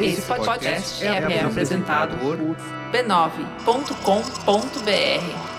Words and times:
Esse 0.00 0.22
podcast 0.22 1.04
é, 1.04 1.08
é 1.08 1.44
apresentado 1.44 2.16
por 2.18 2.38
b9.com.br. 2.92 5.52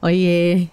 Oiê! 0.00 0.68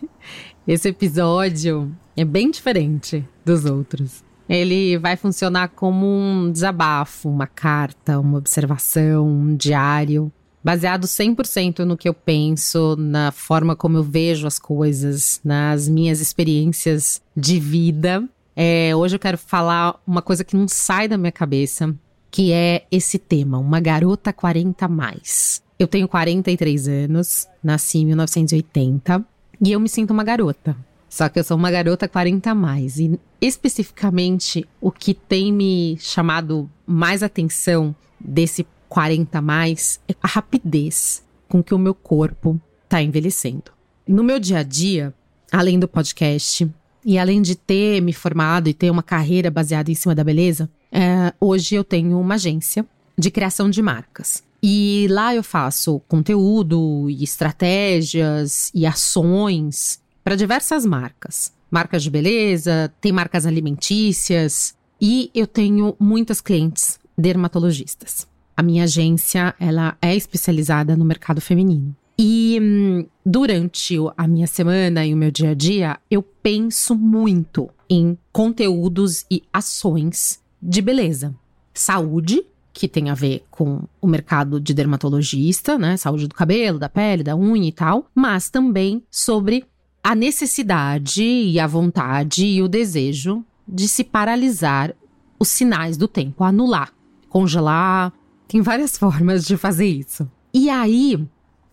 Esse 0.65 0.89
episódio 0.89 1.93
é 2.15 2.23
bem 2.23 2.49
diferente 2.49 3.27
dos 3.43 3.65
outros. 3.65 4.23
Ele 4.47 4.97
vai 4.97 5.15
funcionar 5.15 5.69
como 5.69 6.05
um 6.05 6.51
desabafo, 6.51 7.29
uma 7.29 7.47
carta, 7.47 8.19
uma 8.19 8.37
observação, 8.37 9.27
um 9.27 9.55
diário, 9.55 10.31
baseado 10.63 11.05
100% 11.05 11.79
no 11.79 11.97
que 11.97 12.07
eu 12.07 12.13
penso, 12.13 12.95
na 12.95 13.31
forma 13.31 13.75
como 13.75 13.97
eu 13.97 14.03
vejo 14.03 14.45
as 14.47 14.59
coisas, 14.59 15.41
nas 15.43 15.89
minhas 15.89 16.21
experiências 16.21 17.21
de 17.35 17.59
vida. 17.59 18.23
É, 18.55 18.95
hoje 18.95 19.15
eu 19.15 19.19
quero 19.19 19.37
falar 19.37 19.99
uma 20.07 20.21
coisa 20.21 20.43
que 20.43 20.55
não 20.55 20.67
sai 20.67 21.07
da 21.07 21.17
minha 21.17 21.31
cabeça, 21.31 21.93
que 22.31 22.51
é 22.51 22.85
esse 22.91 23.17
tema, 23.17 23.57
uma 23.57 23.79
garota 23.79 24.31
40 24.31 24.87
mais. 24.87 25.61
Eu 25.77 25.87
tenho 25.87 26.07
43 26.07 26.87
anos, 26.87 27.47
nasci 27.63 27.99
em 27.99 28.05
1980 28.05 29.25
e 29.61 29.71
eu 29.71 29.79
me 29.79 29.89
sinto 29.89 30.11
uma 30.11 30.23
garota. 30.23 30.75
Só 31.09 31.29
que 31.29 31.39
eu 31.39 31.43
sou 31.43 31.57
uma 31.57 31.71
garota 31.71 32.07
40 32.07 32.51
a 32.51 32.55
mais. 32.55 32.99
E 32.99 33.19
especificamente 33.39 34.67
o 34.81 34.91
que 34.91 35.13
tem 35.13 35.51
me 35.51 35.97
chamado 35.99 36.69
mais 36.85 37.23
atenção 37.23 37.95
desse 38.19 38.65
40 38.89 39.37
a 39.37 39.41
mais 39.41 39.99
é 40.07 40.15
a 40.21 40.27
rapidez 40.27 41.23
com 41.47 41.63
que 41.63 41.73
o 41.73 41.79
meu 41.79 41.93
corpo 41.93 42.59
está 42.83 43.01
envelhecendo. 43.01 43.71
No 44.07 44.23
meu 44.23 44.39
dia 44.39 44.59
a 44.59 44.63
dia, 44.63 45.13
além 45.51 45.79
do 45.79 45.87
podcast, 45.87 46.69
e 47.03 47.19
além 47.19 47.41
de 47.41 47.55
ter 47.55 48.01
me 48.01 48.11
formado 48.11 48.67
e 48.67 48.73
ter 48.73 48.89
uma 48.89 49.03
carreira 49.03 49.51
baseada 49.51 49.91
em 49.91 49.95
cima 49.95 50.15
da 50.15 50.23
beleza, 50.23 50.69
é, 50.91 51.33
hoje 51.39 51.75
eu 51.75 51.83
tenho 51.83 52.19
uma 52.19 52.33
agência 52.33 52.85
de 53.17 53.29
criação 53.29 53.69
de 53.69 53.81
marcas. 53.81 54.43
E 54.61 55.07
lá 55.11 55.35
eu 55.35 55.43
faço 55.43 56.01
conteúdo 56.07 57.07
e 57.09 57.23
estratégias 57.23 58.71
e 58.73 58.85
ações 58.85 59.99
para 60.25 60.35
diversas 60.35 60.87
marcas. 60.87 61.53
Marcas 61.69 62.01
de 62.01 62.09
beleza, 62.09 62.91
tem 62.99 63.11
marcas 63.11 63.45
alimentícias 63.45 64.75
e 64.99 65.29
eu 65.35 65.45
tenho 65.45 65.95
muitas 65.99 66.41
clientes 66.41 66.99
dermatologistas. 67.15 68.27
A 68.57 68.63
minha 68.63 68.85
agência, 68.85 69.53
ela 69.59 69.95
é 70.01 70.15
especializada 70.15 70.97
no 70.97 71.05
mercado 71.05 71.39
feminino. 71.39 71.95
E 72.17 72.57
hum, 72.59 73.05
durante 73.23 73.97
a 74.17 74.27
minha 74.27 74.47
semana 74.47 75.05
e 75.05 75.13
o 75.13 75.17
meu 75.17 75.29
dia 75.29 75.51
a 75.51 75.53
dia, 75.53 75.99
eu 76.09 76.23
penso 76.23 76.95
muito 76.95 77.69
em 77.87 78.17
conteúdos 78.31 79.25
e 79.29 79.43
ações 79.53 80.41
de 80.59 80.81
beleza, 80.81 81.35
saúde 81.71 82.43
que 82.73 82.87
tem 82.87 83.09
a 83.09 83.13
ver 83.13 83.43
com 83.49 83.83
o 84.01 84.07
mercado 84.07 84.59
de 84.59 84.73
dermatologista, 84.73 85.77
né? 85.77 85.95
Saúde 85.95 86.27
do 86.27 86.35
cabelo, 86.35 86.77
da 86.77 86.89
pele, 86.89 87.23
da 87.23 87.35
unha 87.35 87.69
e 87.69 87.71
tal, 87.71 88.09
mas 88.13 88.49
também 88.49 89.01
sobre 89.09 89.65
a 90.05 90.13
necessidade 90.13 91.23
e 91.23 91.59
a 91.59 91.65
vontade 91.65 92.45
e 92.45 92.61
o 92.61 92.67
desejo 92.67 93.43
de 93.67 93.87
se 93.87 94.03
paralisar 94.03 94.93
os 95.39 95.47
sinais 95.47 95.97
do 95.97 96.07
tempo, 96.07 96.43
anular, 96.43 96.93
congelar. 97.27 98.13
Tem 98.47 98.61
várias 98.61 98.95
formas 98.99 99.43
de 99.43 99.57
fazer 99.57 99.87
isso. 99.87 100.29
E 100.53 100.69
aí, 100.69 101.27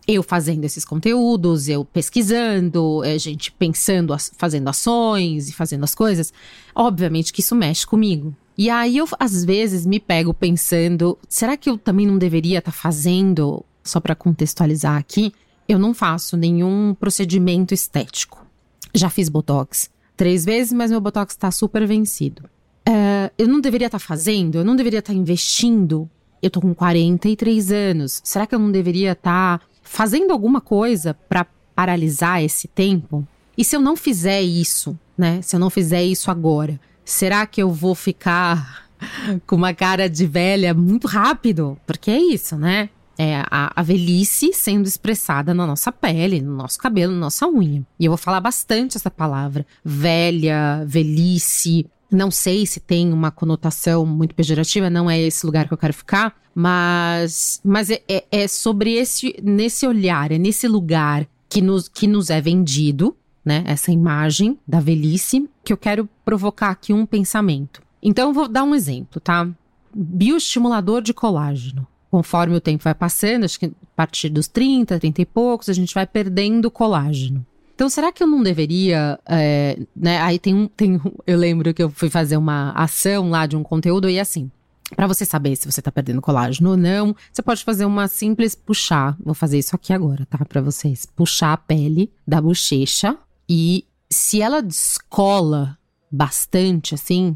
eu 0.07 0.23
fazendo 0.23 0.63
esses 0.63 0.83
conteúdos, 0.83 1.69
eu 1.69 1.85
pesquisando, 1.85 3.03
a 3.03 3.15
gente 3.19 3.51
pensando, 3.51 4.15
fazendo 4.35 4.67
ações 4.67 5.49
e 5.49 5.53
fazendo 5.53 5.83
as 5.83 5.93
coisas, 5.93 6.33
obviamente 6.73 7.31
que 7.31 7.41
isso 7.41 7.53
mexe 7.53 7.85
comigo. 7.85 8.35
E 8.57 8.67
aí 8.67 8.97
eu 8.97 9.07
às 9.19 9.45
vezes 9.45 9.85
me 9.85 9.99
pego 9.99 10.33
pensando, 10.33 11.19
será 11.29 11.55
que 11.55 11.69
eu 11.69 11.77
também 11.77 12.07
não 12.07 12.17
deveria 12.17 12.57
estar 12.57 12.71
tá 12.71 12.75
fazendo, 12.75 13.63
só 13.83 13.99
para 13.99 14.15
contextualizar 14.15 14.97
aqui, 14.97 15.31
eu 15.67 15.79
não 15.79 15.93
faço 15.93 16.35
nenhum 16.37 16.95
procedimento 16.99 17.73
estético. 17.73 18.45
Já 18.93 19.09
fiz 19.09 19.29
botox 19.29 19.89
três 20.15 20.45
vezes, 20.45 20.71
mas 20.73 20.91
meu 20.91 21.01
botox 21.01 21.33
está 21.33 21.51
super 21.51 21.85
vencido. 21.87 22.43
Uh, 22.87 23.31
eu 23.37 23.47
não 23.47 23.59
deveria 23.61 23.87
estar 23.87 23.99
tá 23.99 24.05
fazendo, 24.05 24.57
eu 24.57 24.65
não 24.65 24.75
deveria 24.75 24.99
estar 24.99 25.13
tá 25.13 25.17
investindo. 25.19 26.09
Eu 26.41 26.49
tô 26.49 26.59
com 26.59 26.73
43 26.73 27.71
anos. 27.71 28.21
Será 28.23 28.45
que 28.45 28.53
eu 28.53 28.59
não 28.59 28.71
deveria 28.71 29.13
estar 29.13 29.59
tá 29.59 29.65
fazendo 29.81 30.31
alguma 30.31 30.59
coisa 30.59 31.13
para 31.13 31.45
paralisar 31.73 32.43
esse 32.43 32.67
tempo? 32.67 33.25
E 33.57 33.63
se 33.63 33.75
eu 33.75 33.81
não 33.81 33.95
fizer 33.95 34.41
isso, 34.41 34.97
né? 35.17 35.41
Se 35.41 35.55
eu 35.55 35.59
não 35.59 35.69
fizer 35.69 36.03
isso 36.03 36.29
agora, 36.29 36.79
será 37.05 37.45
que 37.45 37.61
eu 37.61 37.71
vou 37.71 37.95
ficar 37.95 38.89
com 39.47 39.55
uma 39.55 39.73
cara 39.73 40.09
de 40.09 40.25
velha 40.25 40.73
muito 40.73 41.07
rápido? 41.07 41.77
Porque 41.85 42.11
é 42.11 42.19
isso, 42.19 42.57
né? 42.57 42.89
É 43.17 43.43
a, 43.49 43.71
a, 43.75 43.83
velhice 43.83 44.51
sendo 44.53 44.87
expressada 44.87 45.53
na 45.53 45.67
nossa 45.67 45.91
pele, 45.91 46.41
no 46.41 46.55
nosso 46.55 46.79
cabelo, 46.79 47.13
na 47.13 47.19
nossa 47.19 47.47
unha. 47.47 47.85
E 47.99 48.05
eu 48.05 48.11
vou 48.11 48.17
falar 48.17 48.39
bastante 48.39 48.97
essa 48.97 49.11
palavra. 49.11 49.65
Velha, 49.85 50.83
velhice. 50.87 51.85
Não 52.11 52.31
sei 52.31 52.65
se 52.65 52.79
tem 52.79 53.13
uma 53.13 53.29
conotação 53.29 54.05
muito 54.05 54.33
pejorativa, 54.33 54.89
não 54.89 55.09
é 55.09 55.19
esse 55.19 55.45
lugar 55.45 55.67
que 55.67 55.73
eu 55.73 55.77
quero 55.77 55.93
ficar, 55.93 56.35
mas, 56.53 57.59
mas 57.63 57.89
é, 57.89 58.01
é, 58.07 58.25
é 58.31 58.47
sobre 58.47 58.93
esse 58.93 59.35
nesse 59.43 59.87
olhar, 59.87 60.31
é 60.31 60.37
nesse 60.37 60.67
lugar 60.67 61.27
que 61.49 61.61
nos, 61.61 61.87
que 61.87 62.07
nos 62.07 62.29
é 62.29 62.39
vendido 62.39 63.15
né, 63.43 63.63
essa 63.65 63.91
imagem 63.91 64.57
da 64.67 64.79
velhice, 64.79 65.49
que 65.63 65.73
eu 65.73 65.77
quero 65.77 66.07
provocar 66.23 66.69
aqui 66.69 66.93
um 66.93 67.05
pensamento. 67.05 67.81
Então, 68.01 68.33
vou 68.33 68.47
dar 68.47 68.63
um 68.63 68.75
exemplo, 68.75 69.19
tá? 69.19 69.47
Bioestimulador 69.93 71.01
de 71.01 71.13
colágeno. 71.13 71.87
Conforme 72.13 72.55
o 72.55 72.61
tempo 72.61 72.83
vai 72.83 72.93
passando, 72.93 73.43
acho 73.43 73.59
que 73.59 73.65
a 73.65 73.71
partir 73.95 74.29
dos 74.29 74.47
30, 74.47 74.99
30 74.99 75.23
e 75.23 75.25
poucos, 75.25 75.67
a 75.67 75.73
gente 75.73 75.95
vai 75.95 76.05
perdendo 76.05 76.69
colágeno. 76.69 77.43
Então, 77.73 77.89
será 77.89 78.11
que 78.11 78.21
eu 78.21 78.27
não 78.27 78.43
deveria. 78.43 79.19
É, 79.25 79.79
né? 79.95 80.21
Aí 80.21 80.37
tem 80.37 80.53
um, 80.53 80.67
tem 80.67 81.01
Eu 81.25 81.39
lembro 81.39 81.73
que 81.73 81.81
eu 81.81 81.89
fui 81.89 82.11
fazer 82.11 82.37
uma 82.37 82.69
ação 82.73 83.31
lá 83.31 83.47
de 83.47 83.57
um 83.57 83.63
conteúdo 83.63 84.07
e 84.07 84.19
assim. 84.19 84.51
Para 84.95 85.07
você 85.07 85.25
saber 85.25 85.55
se 85.55 85.65
você 85.65 85.81
tá 85.81 85.91
perdendo 85.91 86.21
colágeno 86.21 86.69
ou 86.69 86.77
não, 86.77 87.15
você 87.31 87.41
pode 87.41 87.63
fazer 87.63 87.85
uma 87.85 88.07
simples 88.07 88.53
puxar. 88.53 89.17
Vou 89.19 89.33
fazer 89.33 89.57
isso 89.57 89.75
aqui 89.75 89.91
agora, 89.91 90.23
tá? 90.27 90.45
Para 90.45 90.61
vocês. 90.61 91.07
Puxar 91.15 91.53
a 91.53 91.57
pele 91.57 92.11
da 92.27 92.39
bochecha 92.39 93.17
e 93.49 93.87
se 94.07 94.39
ela 94.39 94.61
descola 94.61 95.79
bastante 96.11 96.93
assim, 96.93 97.35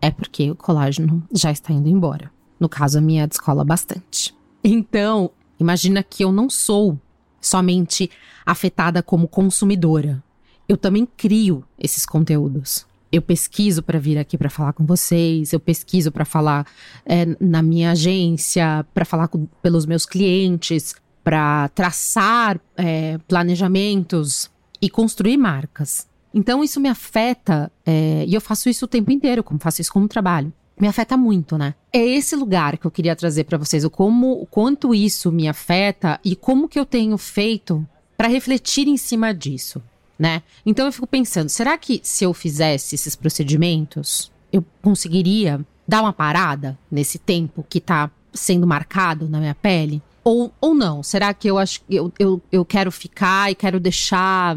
é 0.00 0.10
porque 0.10 0.50
o 0.50 0.56
colágeno 0.56 1.22
já 1.30 1.50
está 1.50 1.74
indo 1.74 1.90
embora. 1.90 2.32
No 2.58 2.68
caso, 2.68 2.98
a 2.98 3.00
minha 3.00 3.26
descola 3.26 3.64
bastante. 3.64 4.34
Então, 4.62 5.30
imagina 5.58 6.02
que 6.02 6.24
eu 6.24 6.32
não 6.32 6.48
sou 6.48 6.98
somente 7.40 8.10
afetada 8.44 9.02
como 9.02 9.28
consumidora. 9.28 10.22
Eu 10.68 10.76
também 10.76 11.06
crio 11.06 11.64
esses 11.78 12.06
conteúdos. 12.06 12.86
Eu 13.12 13.22
pesquiso 13.22 13.82
para 13.82 13.98
vir 13.98 14.18
aqui 14.18 14.36
para 14.36 14.50
falar 14.50 14.72
com 14.72 14.84
vocês, 14.84 15.52
eu 15.52 15.60
pesquiso 15.60 16.10
para 16.10 16.24
falar 16.24 16.66
é, 17.06 17.36
na 17.38 17.62
minha 17.62 17.92
agência, 17.92 18.84
para 18.92 19.04
falar 19.04 19.28
com, 19.28 19.46
pelos 19.62 19.86
meus 19.86 20.04
clientes, 20.04 20.96
para 21.22 21.68
traçar 21.68 22.60
é, 22.76 23.18
planejamentos 23.28 24.50
e 24.80 24.90
construir 24.90 25.36
marcas. 25.36 26.08
Então 26.32 26.64
isso 26.64 26.80
me 26.80 26.88
afeta, 26.88 27.70
é, 27.86 28.24
e 28.26 28.34
eu 28.34 28.40
faço 28.40 28.68
isso 28.68 28.86
o 28.86 28.88
tempo 28.88 29.12
inteiro, 29.12 29.44
como 29.44 29.60
faço 29.60 29.80
isso 29.80 29.92
como 29.92 30.08
trabalho. 30.08 30.52
Me 30.78 30.88
afeta 30.88 31.16
muito, 31.16 31.56
né? 31.56 31.74
É 31.92 32.04
esse 32.04 32.34
lugar 32.34 32.76
que 32.76 32.86
eu 32.86 32.90
queria 32.90 33.14
trazer 33.14 33.44
para 33.44 33.58
vocês, 33.58 33.84
o 33.84 33.90
como, 33.90 34.32
o 34.32 34.46
quanto 34.46 34.94
isso 34.94 35.30
me 35.30 35.48
afeta 35.48 36.18
e 36.24 36.34
como 36.34 36.68
que 36.68 36.78
eu 36.78 36.84
tenho 36.84 37.16
feito 37.16 37.86
para 38.16 38.28
refletir 38.28 38.88
em 38.88 38.96
cima 38.96 39.32
disso, 39.32 39.82
né? 40.18 40.42
Então 40.66 40.86
eu 40.86 40.92
fico 40.92 41.06
pensando, 41.06 41.48
será 41.48 41.78
que 41.78 42.00
se 42.02 42.24
eu 42.24 42.34
fizesse 42.34 42.94
esses 42.94 43.14
procedimentos, 43.14 44.32
eu 44.52 44.64
conseguiria 44.82 45.64
dar 45.86 46.02
uma 46.02 46.12
parada 46.12 46.78
nesse 46.90 47.18
tempo 47.18 47.64
que 47.68 47.80
tá 47.80 48.10
sendo 48.32 48.66
marcado 48.66 49.28
na 49.28 49.38
minha 49.38 49.54
pele? 49.54 50.02
Ou, 50.24 50.52
ou 50.60 50.74
não? 50.74 51.02
Será 51.02 51.34
que 51.34 51.48
eu 51.48 51.58
acho 51.58 51.82
eu, 51.88 52.12
eu, 52.18 52.42
eu 52.50 52.64
quero 52.64 52.90
ficar 52.90 53.50
e 53.50 53.54
quero 53.54 53.78
deixar 53.78 54.56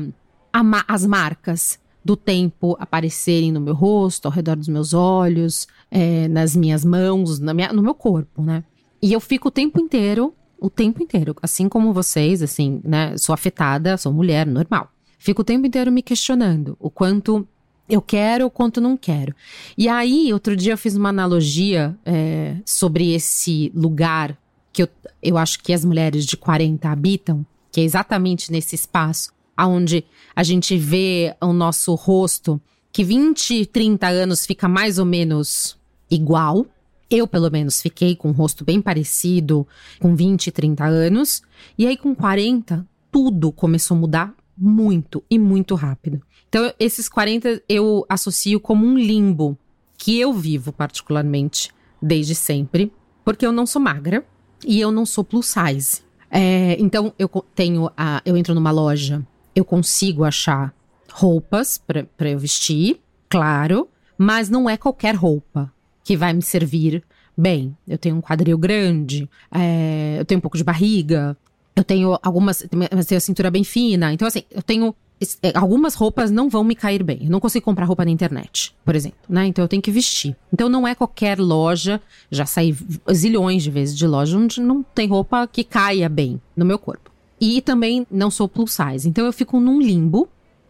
as 0.87 1.05
marcas 1.05 1.79
do 2.07 2.15
tempo 2.15 2.77
aparecerem 2.79 3.51
no 3.51 3.59
meu 3.59 3.73
rosto, 3.73 4.27
ao 4.27 4.31
redor 4.31 4.55
dos 4.55 4.69
meus 4.69 4.93
olhos, 4.93 5.67
é, 5.91 6.29
nas 6.29 6.55
minhas 6.55 6.85
mãos, 6.85 7.37
na 7.37 7.53
minha, 7.53 7.73
no 7.73 7.83
meu 7.83 7.93
corpo, 7.93 8.41
né? 8.41 8.63
E 9.01 9.11
eu 9.11 9.19
fico 9.19 9.49
o 9.49 9.51
tempo 9.51 9.77
inteiro, 9.77 10.33
o 10.57 10.69
tempo 10.69 11.03
inteiro, 11.03 11.35
assim 11.41 11.67
como 11.67 11.91
vocês, 11.91 12.41
assim, 12.41 12.79
né? 12.81 13.17
Sou 13.17 13.33
afetada, 13.33 13.97
sou 13.97 14.13
mulher, 14.13 14.47
normal. 14.47 14.89
Fico 15.19 15.41
o 15.41 15.43
tempo 15.43 15.67
inteiro 15.67 15.91
me 15.91 16.01
questionando 16.01 16.77
o 16.79 16.89
quanto 16.89 17.45
eu 17.89 18.01
quero 18.01 18.45
ou 18.45 18.49
quanto 18.49 18.79
não 18.79 18.95
quero. 18.95 19.35
E 19.77 19.89
aí, 19.89 20.31
outro 20.31 20.55
dia 20.55 20.71
eu 20.71 20.77
fiz 20.77 20.95
uma 20.95 21.09
analogia 21.09 21.93
é, 22.05 22.55
sobre 22.65 23.13
esse 23.13 23.69
lugar 23.75 24.37
que 24.71 24.83
eu, 24.83 24.87
eu 25.21 25.37
acho 25.37 25.61
que 25.61 25.73
as 25.73 25.83
mulheres 25.83 26.25
de 26.25 26.37
40 26.37 26.87
habitam, 26.87 27.45
que 27.69 27.81
é 27.81 27.83
exatamente 27.83 28.49
nesse 28.49 28.75
espaço 28.75 29.35
onde 29.65 30.03
a 30.35 30.43
gente 30.43 30.77
vê 30.77 31.35
o 31.41 31.53
nosso 31.53 31.95
rosto, 31.95 32.61
que 32.91 33.03
20, 33.03 33.65
30 33.67 34.07
anos 34.07 34.45
fica 34.45 34.67
mais 34.67 34.99
ou 34.99 35.05
menos 35.05 35.77
igual. 36.09 36.65
Eu, 37.09 37.27
pelo 37.27 37.49
menos, 37.49 37.81
fiquei 37.81 38.15
com 38.15 38.29
um 38.29 38.33
rosto 38.33 38.65
bem 38.65 38.81
parecido 38.81 39.65
com 39.99 40.15
20, 40.15 40.51
30 40.51 40.85
anos. 40.85 41.41
E 41.77 41.87
aí, 41.87 41.95
com 41.95 42.13
40, 42.13 42.85
tudo 43.11 43.51
começou 43.51 43.95
a 43.95 43.99
mudar 43.99 44.35
muito 44.57 45.23
e 45.29 45.37
muito 45.39 45.75
rápido. 45.75 46.21
Então, 46.49 46.73
esses 46.79 47.07
40 47.07 47.61
eu 47.69 48.05
associo 48.09 48.59
como 48.59 48.85
um 48.85 48.97
limbo 48.97 49.57
que 49.97 50.19
eu 50.19 50.33
vivo 50.33 50.71
particularmente 50.71 51.69
desde 52.01 52.35
sempre, 52.35 52.91
porque 53.23 53.45
eu 53.45 53.51
não 53.51 53.65
sou 53.65 53.81
magra 53.81 54.25
e 54.65 54.79
eu 54.79 54.91
não 54.91 55.05
sou 55.05 55.23
plus 55.23 55.47
size. 55.47 56.01
É, 56.29 56.75
então, 56.79 57.13
eu 57.17 57.29
tenho 57.55 57.89
a, 57.95 58.21
eu 58.25 58.35
entro 58.35 58.53
numa 58.53 58.71
loja, 58.71 59.25
eu 59.57 59.65
consigo 59.65 60.23
achar 60.23 60.71
roupas 61.11 61.79
para 61.79 62.29
eu 62.29 62.37
vestir, 62.37 63.01
claro, 63.27 63.89
mas 64.15 64.49
não 64.49 64.69
é 64.69 64.77
qualquer 64.77 65.15
roupa 65.15 65.73
que 66.03 66.15
vai 66.15 66.31
me 66.31 66.43
servir 66.43 67.03
bem. 67.35 67.75
Eu 67.87 67.97
tenho 67.97 68.15
um 68.17 68.21
quadril 68.21 68.55
grande, 68.55 69.27
é, 69.51 70.17
eu 70.19 70.25
tenho 70.25 70.37
um 70.37 70.41
pouco 70.41 70.57
de 70.57 70.63
barriga, 70.63 71.35
eu 71.75 71.83
tenho 71.83 72.19
algumas, 72.21 72.63
mas 72.95 73.07
tenho 73.07 73.17
a 73.17 73.21
cintura 73.21 73.49
bem 73.49 73.63
fina. 73.63 74.13
Então, 74.13 74.27
assim, 74.27 74.43
eu 74.51 74.61
tenho 74.61 74.93
é, 75.41 75.57
algumas 75.57 75.95
roupas 75.95 76.29
não 76.29 76.49
vão 76.49 76.63
me 76.63 76.75
cair 76.75 77.01
bem. 77.01 77.21
Eu 77.23 77.31
não 77.31 77.39
consigo 77.39 77.65
comprar 77.65 77.85
roupa 77.85 78.05
na 78.05 78.11
internet, 78.11 78.75
por 78.85 78.95
exemplo, 78.95 79.17
né? 79.27 79.47
Então 79.47 79.65
eu 79.65 79.67
tenho 79.67 79.81
que 79.81 79.89
vestir. 79.89 80.35
Então 80.53 80.69
não 80.69 80.87
é 80.87 80.93
qualquer 80.93 81.39
loja, 81.39 81.99
já 82.29 82.45
saí 82.45 82.77
zilhões 83.11 83.63
de 83.63 83.71
vezes 83.71 83.97
de 83.97 84.05
loja 84.05 84.37
onde 84.37 84.61
não 84.61 84.83
tem 84.83 85.07
roupa 85.07 85.47
que 85.47 85.63
caia 85.63 86.07
bem 86.07 86.39
no 86.55 86.63
meu 86.63 86.77
corpo. 86.77 87.16
E 87.39 87.61
também 87.61 88.05
não 88.09 88.31
sou 88.31 88.47
plus 88.47 88.73
size, 88.73 89.07
então 89.07 89.25
eu 89.25 89.33
fico 89.33 89.59
num 89.59 89.79
limbo. 89.79 90.27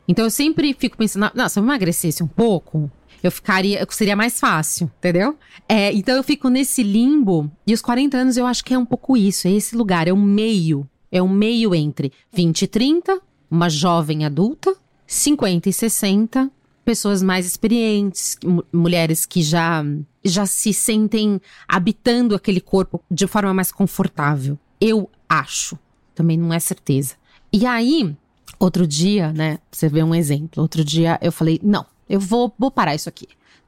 Então 0.07 0.25
eu 0.25 0.31
sempre 0.31 0.73
fico 0.73 0.97
pensando, 0.97 1.29
não, 1.35 1.49
se 1.49 1.59
eu 1.59 1.63
emagrecesse 1.63 2.23
um 2.23 2.27
pouco, 2.27 2.89
eu 3.21 3.31
ficaria, 3.31 3.85
seria 3.89 4.15
mais 4.15 4.39
fácil, 4.39 4.89
entendeu? 4.97 5.37
É, 5.67 5.91
então 5.93 6.15
eu 6.15 6.23
fico 6.23 6.47
nesse 6.47 6.81
limbo, 6.81 7.51
e 7.65 7.73
os 7.73 7.81
40 7.81 8.17
anos 8.17 8.37
eu 8.37 8.45
acho 8.45 8.63
que 8.63 8.73
é 8.73 8.77
um 8.77 8.85
pouco 8.85 9.17
isso, 9.17 9.47
é 9.47 9.51
esse 9.51 9.75
lugar, 9.75 10.07
é 10.07 10.13
um 10.13 10.21
meio, 10.21 10.87
é 11.11 11.21
um 11.21 11.27
meio 11.27 11.75
entre 11.75 12.13
20 12.31 12.61
e 12.61 12.67
30 12.67 13.21
uma 13.49 13.69
jovem 13.69 14.25
adulta, 14.25 14.75
50 15.05 15.69
e 15.69 15.73
60, 15.73 16.51
pessoas 16.83 17.21
mais 17.21 17.45
experientes, 17.45 18.37
mulheres 18.71 19.25
que 19.25 19.41
já, 19.41 19.83
já 20.23 20.45
se 20.45 20.73
sentem 20.73 21.41
habitando 21.67 22.35
aquele 22.35 22.61
corpo 22.61 23.03
de 23.09 23.27
forma 23.27 23.53
mais 23.53 23.71
confortável. 23.71 24.57
Eu 24.79 25.09
acho, 25.27 25.77
também 26.17 26.37
não 26.37 26.51
é 26.51 26.59
certeza. 26.59 27.15
E 27.53 27.65
aí, 27.65 28.15
outro 28.59 28.87
dia, 28.87 29.31
né, 29.31 29.59
você 29.71 29.87
vê 29.87 30.03
um 30.03 30.15
exemplo, 30.15 30.61
outro 30.61 30.83
dia 30.83 31.17
eu 31.21 31.31
falei, 31.31 31.59
não, 31.63 31.85
eu 32.09 32.19
vou, 32.19 32.53
vou 32.57 32.71
parar 32.71 32.95
isso 32.95 33.07
aqui 33.07 33.27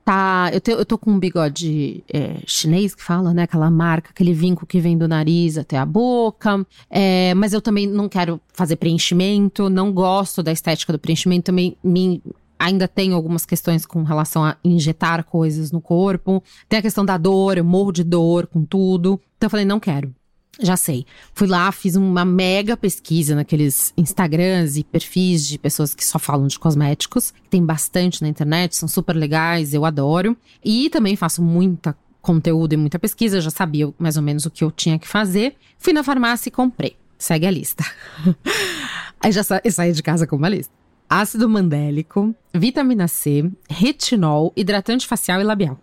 tá. 0.09 0.49
Eu, 0.51 0.59
te, 0.59 0.71
eu 0.71 0.85
tô 0.85 0.97
com 0.97 1.11
um 1.11 1.19
bigode 1.19 2.03
é, 2.11 2.37
chinês 2.47 2.95
que 2.95 3.03
fala, 3.03 3.31
né? 3.31 3.43
Aquela 3.43 3.69
marca, 3.69 4.09
aquele 4.09 4.33
vinco 4.33 4.65
que 4.65 4.79
vem 4.79 4.97
do 4.97 5.07
nariz 5.07 5.55
até 5.55 5.77
a 5.77 5.85
boca. 5.85 6.65
É, 6.89 7.33
mas 7.35 7.53
eu 7.53 7.61
também 7.61 7.85
não 7.85 8.09
quero 8.09 8.41
fazer 8.51 8.75
preenchimento, 8.77 9.69
não 9.69 9.91
gosto 9.91 10.41
da 10.41 10.51
estética 10.51 10.91
do 10.91 10.97
preenchimento, 10.99 11.45
também 11.45 11.77
me. 11.83 12.23
Ainda 12.57 12.89
tenho 12.89 13.15
algumas 13.15 13.45
questões 13.45 13.85
com 13.85 14.03
relação 14.03 14.43
a 14.43 14.57
injetar 14.63 15.23
coisas 15.23 15.71
no 15.71 15.79
corpo. 15.79 16.43
Tem 16.67 16.79
a 16.79 16.81
questão 16.81 17.05
da 17.05 17.17
dor, 17.17 17.57
eu 17.57 17.63
morro 17.63 17.91
de 17.93 18.03
dor 18.03 18.47
com 18.47 18.65
tudo. 18.65 19.19
Então 19.37 19.47
eu 19.47 19.49
falei, 19.49 19.65
não 19.65 19.79
quero. 19.79 20.13
Já 20.61 20.75
sei. 20.75 21.05
Fui 21.33 21.47
lá, 21.47 21.71
fiz 21.71 21.95
uma 21.95 22.25
mega 22.25 22.75
pesquisa 22.75 23.33
naqueles 23.33 23.93
Instagrams 23.97 24.77
e 24.77 24.83
perfis 24.83 25.47
de 25.47 25.57
pessoas 25.57 25.95
que 25.95 26.03
só 26.03 26.19
falam 26.19 26.47
de 26.47 26.59
cosméticos. 26.59 27.33
Tem 27.49 27.65
bastante 27.65 28.21
na 28.21 28.27
internet, 28.27 28.75
são 28.75 28.87
super 28.87 29.15
legais, 29.15 29.73
eu 29.73 29.85
adoro. 29.85 30.35
E 30.63 30.89
também 30.89 31.15
faço 31.15 31.41
muita 31.41 31.95
conteúdo 32.21 32.73
e 32.73 32.77
muita 32.77 32.99
pesquisa, 32.99 33.39
já 33.39 33.49
sabia 33.49 33.93
mais 33.97 34.17
ou 34.17 34.23
menos 34.23 34.45
o 34.45 34.51
que 34.51 34.63
eu 34.63 34.71
tinha 34.71 34.99
que 34.99 35.07
fazer. 35.07 35.55
Fui 35.77 35.93
na 35.93 36.03
farmácia 36.03 36.49
e 36.49 36.51
comprei. 36.51 36.97
Segue 37.17 37.47
a 37.47 37.51
lista. 37.51 37.83
Aí 39.21 39.31
já 39.31 39.43
sa 39.43 39.61
saí 39.69 39.91
de 39.93 40.03
casa 40.03 40.27
com 40.27 40.35
uma 40.35 40.49
lista. 40.49 40.73
Ácido 41.09 41.49
mandélico, 41.49 42.35
vitamina 42.53 43.07
C, 43.07 43.49
retinol, 43.69 44.53
hidratante 44.55 45.07
facial 45.07 45.41
e 45.41 45.43
labial. 45.43 45.79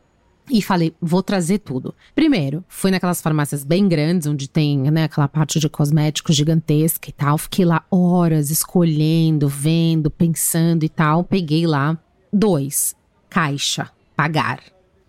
E 0.48 0.62
falei, 0.62 0.94
vou 1.00 1.22
trazer 1.22 1.58
tudo. 1.58 1.94
Primeiro, 2.14 2.64
fui 2.69 2.90
naquelas 2.90 3.20
farmácias 3.20 3.64
bem 3.64 3.88
grandes, 3.88 4.28
onde 4.28 4.48
tem, 4.48 4.78
né, 4.78 5.04
aquela 5.04 5.26
parte 5.26 5.58
de 5.58 5.69
cosméticos 5.69 6.37
gigantesca 6.37 7.10
e 7.10 7.12
tal. 7.12 7.37
Fiquei 7.37 7.64
lá 7.64 7.84
horas 7.90 8.50
escolhendo, 8.50 9.48
vendo, 9.48 10.10
pensando 10.10 10.84
e 10.84 10.88
tal. 10.88 11.25
Peguei 11.25 11.66
lá. 11.66 11.98
Dois, 12.32 12.94
caixa, 13.28 13.90
pagar. 14.14 14.60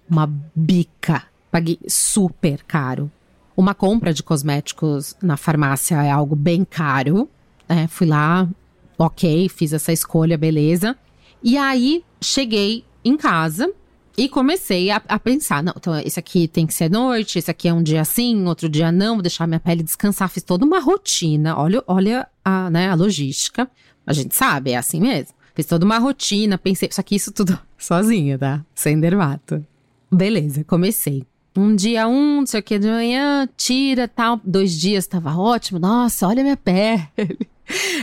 Uma 0.09 0.31
bica. 0.55 1.23
Paguei 1.51 1.79
super 1.87 2.63
caro. 2.63 3.11
Uma 3.55 3.73
compra 3.73 4.13
de 4.13 4.23
cosméticos 4.23 5.15
na 5.21 5.37
farmácia 5.37 6.01
é 6.03 6.09
algo 6.11 6.35
bem 6.35 6.65
caro. 6.65 7.29
É, 7.69 7.87
fui 7.87 8.07
lá, 8.07 8.47
ok, 8.97 9.49
fiz 9.49 9.73
essa 9.73 9.91
escolha, 9.91 10.37
beleza. 10.37 10.95
E 11.43 11.57
aí, 11.57 12.03
cheguei 12.21 12.85
em 13.03 13.15
casa, 13.17 13.71
e 14.17 14.27
comecei 14.27 14.89
a, 14.89 14.99
a, 15.07 15.19
pensar, 15.19 15.61
não, 15.61 15.73
então 15.77 15.95
esse 15.99 16.19
aqui 16.19 16.47
tem 16.47 16.65
que 16.65 16.73
ser 16.73 16.89
noite, 16.89 17.37
esse 17.37 17.51
aqui 17.51 17.67
é 17.67 17.73
um 17.73 17.83
dia 17.83 18.01
assim, 18.01 18.47
outro 18.47 18.67
dia 18.67 18.91
não, 18.91 19.13
vou 19.13 19.21
deixar 19.21 19.45
minha 19.45 19.59
pele 19.59 19.83
descansar. 19.83 20.27
Fiz 20.27 20.41
toda 20.41 20.65
uma 20.65 20.79
rotina. 20.79 21.55
Olha, 21.55 21.83
olha 21.85 22.27
a, 22.43 22.67
né, 22.71 22.89
a 22.89 22.95
logística. 22.95 23.69
A 24.07 24.13
gente 24.13 24.35
sabe, 24.35 24.71
é 24.71 24.77
assim 24.77 24.99
mesmo. 24.99 25.35
Fiz 25.53 25.67
toda 25.67 25.85
uma 25.85 25.99
rotina, 25.99 26.57
pensei, 26.57 26.89
só 26.91 27.03
que 27.03 27.15
isso 27.15 27.31
tudo 27.31 27.59
sozinha, 27.77 28.39
tá? 28.39 28.65
Sem 28.73 28.99
dermato. 28.99 29.63
Beleza, 30.11 30.63
comecei. 30.63 31.23
Um 31.55 31.75
dia 31.75 32.07
um, 32.07 32.37
não 32.37 32.45
sei 32.47 32.59
o 32.59 32.63
que, 32.63 32.79
de 32.79 32.87
manhã, 32.87 33.47
tira, 33.55 34.07
tal. 34.07 34.41
Dois 34.43 34.71
dias 34.79 35.05
tava 35.05 35.37
ótimo. 35.37 35.77
Nossa, 35.79 36.27
olha 36.27 36.41
minha 36.41 36.57
pele. 36.57 37.07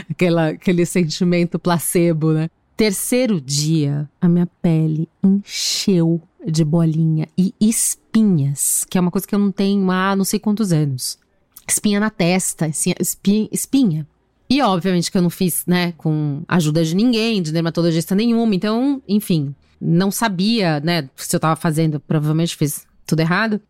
Aquela, 0.09 0.49
aquele 0.51 0.87
sentimento 0.87 1.59
placebo, 1.59 2.33
né? 2.33 2.49
Terceiro 2.77 3.41
dia, 3.41 4.11
a 4.21 4.29
minha 4.29 4.47
pele 4.61 5.09
encheu 5.23 6.21
de 6.45 6.65
bolinha 6.65 7.29
e 7.39 7.55
espinhas, 7.61 8.85
que 8.91 8.99
é 8.99 9.01
uma 9.01 9.11
coisa 9.11 9.27
que 9.27 9.35
eu 9.35 9.39
não 9.39 9.53
tenho 9.53 9.91
há 9.91 10.17
não 10.17 10.25
sei 10.25 10.41
quantos 10.41 10.73
anos. 10.73 11.17
Espinha 11.67 12.01
na 12.01 12.11
testa, 12.11 12.67
espinha, 12.67 13.49
espinha. 13.51 14.07
E 14.51 14.61
obviamente 14.61 15.11
que 15.11 15.17
eu 15.17 15.23
não 15.23 15.31
fiz, 15.31 15.65
né, 15.67 15.93
com 15.93 16.43
ajuda 16.49 16.85
de 16.85 16.95
ninguém, 16.95 17.41
de 17.41 17.53
dermatologista 17.53 18.15
nenhuma, 18.15 18.55
então, 18.55 19.01
enfim, 19.09 19.55
não 19.81 20.11
sabia, 20.11 20.81
né, 20.81 21.09
se 21.17 21.35
eu 21.35 21.41
tava 21.41 21.57
fazendo, 21.57 22.01
provavelmente 22.01 22.57
fiz 22.57 22.87
tudo 23.07 23.21
errado. 23.21 23.61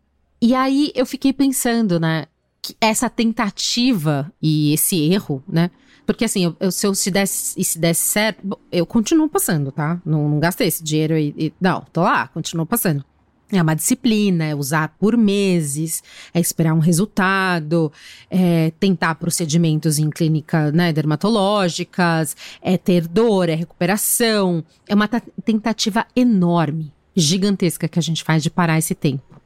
E 0.41 0.53
aí 0.53 0.91
eu 0.93 1.05
fiquei 1.05 1.31
pensando, 1.31 1.99
né, 1.99 2.25
que 2.61 2.75
essa 2.81 3.09
tentativa 3.09 4.31
e 4.41 4.73
esse 4.73 4.99
erro, 5.11 5.43
né, 5.47 5.69
porque 6.05 6.25
assim, 6.25 6.45
eu, 6.45 6.55
eu, 6.59 6.71
se 6.71 6.85
eu 6.85 6.93
se 6.93 7.09
desse, 7.09 7.63
se 7.63 7.79
desse 7.79 8.01
certo, 8.01 8.59
eu 8.71 8.85
continuo 8.85 9.27
passando, 9.27 9.71
tá? 9.71 9.99
Não, 10.05 10.29
não 10.29 10.39
gastei 10.39 10.67
esse 10.67 10.83
dinheiro 10.83 11.17
e, 11.17 11.33
e. 11.37 11.53
Não, 11.59 11.81
tô 11.91 12.01
lá, 12.01 12.27
continuo 12.27 12.65
passando. 12.65 13.03
É 13.51 13.61
uma 13.61 13.75
disciplina, 13.75 14.43
é 14.45 14.55
usar 14.55 14.95
por 14.99 15.15
meses, 15.15 16.01
é 16.33 16.39
esperar 16.39 16.73
um 16.73 16.79
resultado, 16.79 17.91
é 18.29 18.71
tentar 18.79 19.15
procedimentos 19.15 19.99
em 19.99 20.09
clínica 20.09 20.71
né, 20.71 20.91
dermatológicas, 20.91 22.35
é 22.59 22.75
ter 22.75 23.07
dor, 23.07 23.47
é 23.47 23.53
recuperação. 23.53 24.63
É 24.87 24.95
uma 24.95 25.07
tentativa 25.07 26.07
enorme, 26.15 26.91
gigantesca 27.15 27.87
que 27.87 27.99
a 27.99 28.01
gente 28.01 28.23
faz 28.23 28.41
de 28.41 28.49
parar 28.49 28.79
esse 28.79 28.95
tempo. 28.95 29.39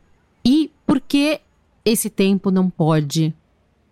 E 0.46 0.72
por 0.88 1.02
que 1.02 1.42
esse 1.84 2.10
tempo 2.10 2.52
não 2.52 2.70
pode 2.70 3.34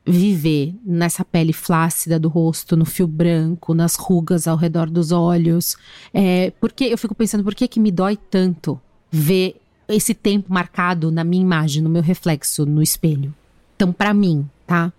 viver 0.07 0.73
nessa 0.85 1.25
pele 1.25 1.51
flácida 1.51 2.17
do 2.17 2.29
rosto, 2.29 2.77
no 2.77 2.85
fio 2.85 3.05
branco, 3.05 3.73
nas 3.73 3.95
rugas 3.95 4.47
ao 4.47 4.55
redor 4.55 4.89
dos 4.89 5.11
olhos. 5.11 5.75
É, 6.13 6.51
porque 6.59 6.85
eu 6.85 6.97
fico 6.97 7.13
pensando, 7.13 7.43
por 7.43 7.53
que 7.53 7.67
que 7.67 7.79
me 7.79 7.91
dói 7.91 8.15
tanto 8.15 8.79
ver 9.11 9.59
esse 9.87 10.13
tempo 10.13 10.51
marcado 10.51 11.11
na 11.11 11.23
minha 11.23 11.43
imagem, 11.43 11.83
no 11.83 11.89
meu 11.89 12.01
reflexo 12.01 12.65
no 12.65 12.81
espelho? 12.81 13.33
Então, 13.75 13.91
para 13.91 14.13
mim, 14.13 14.49
tá? 14.65 14.91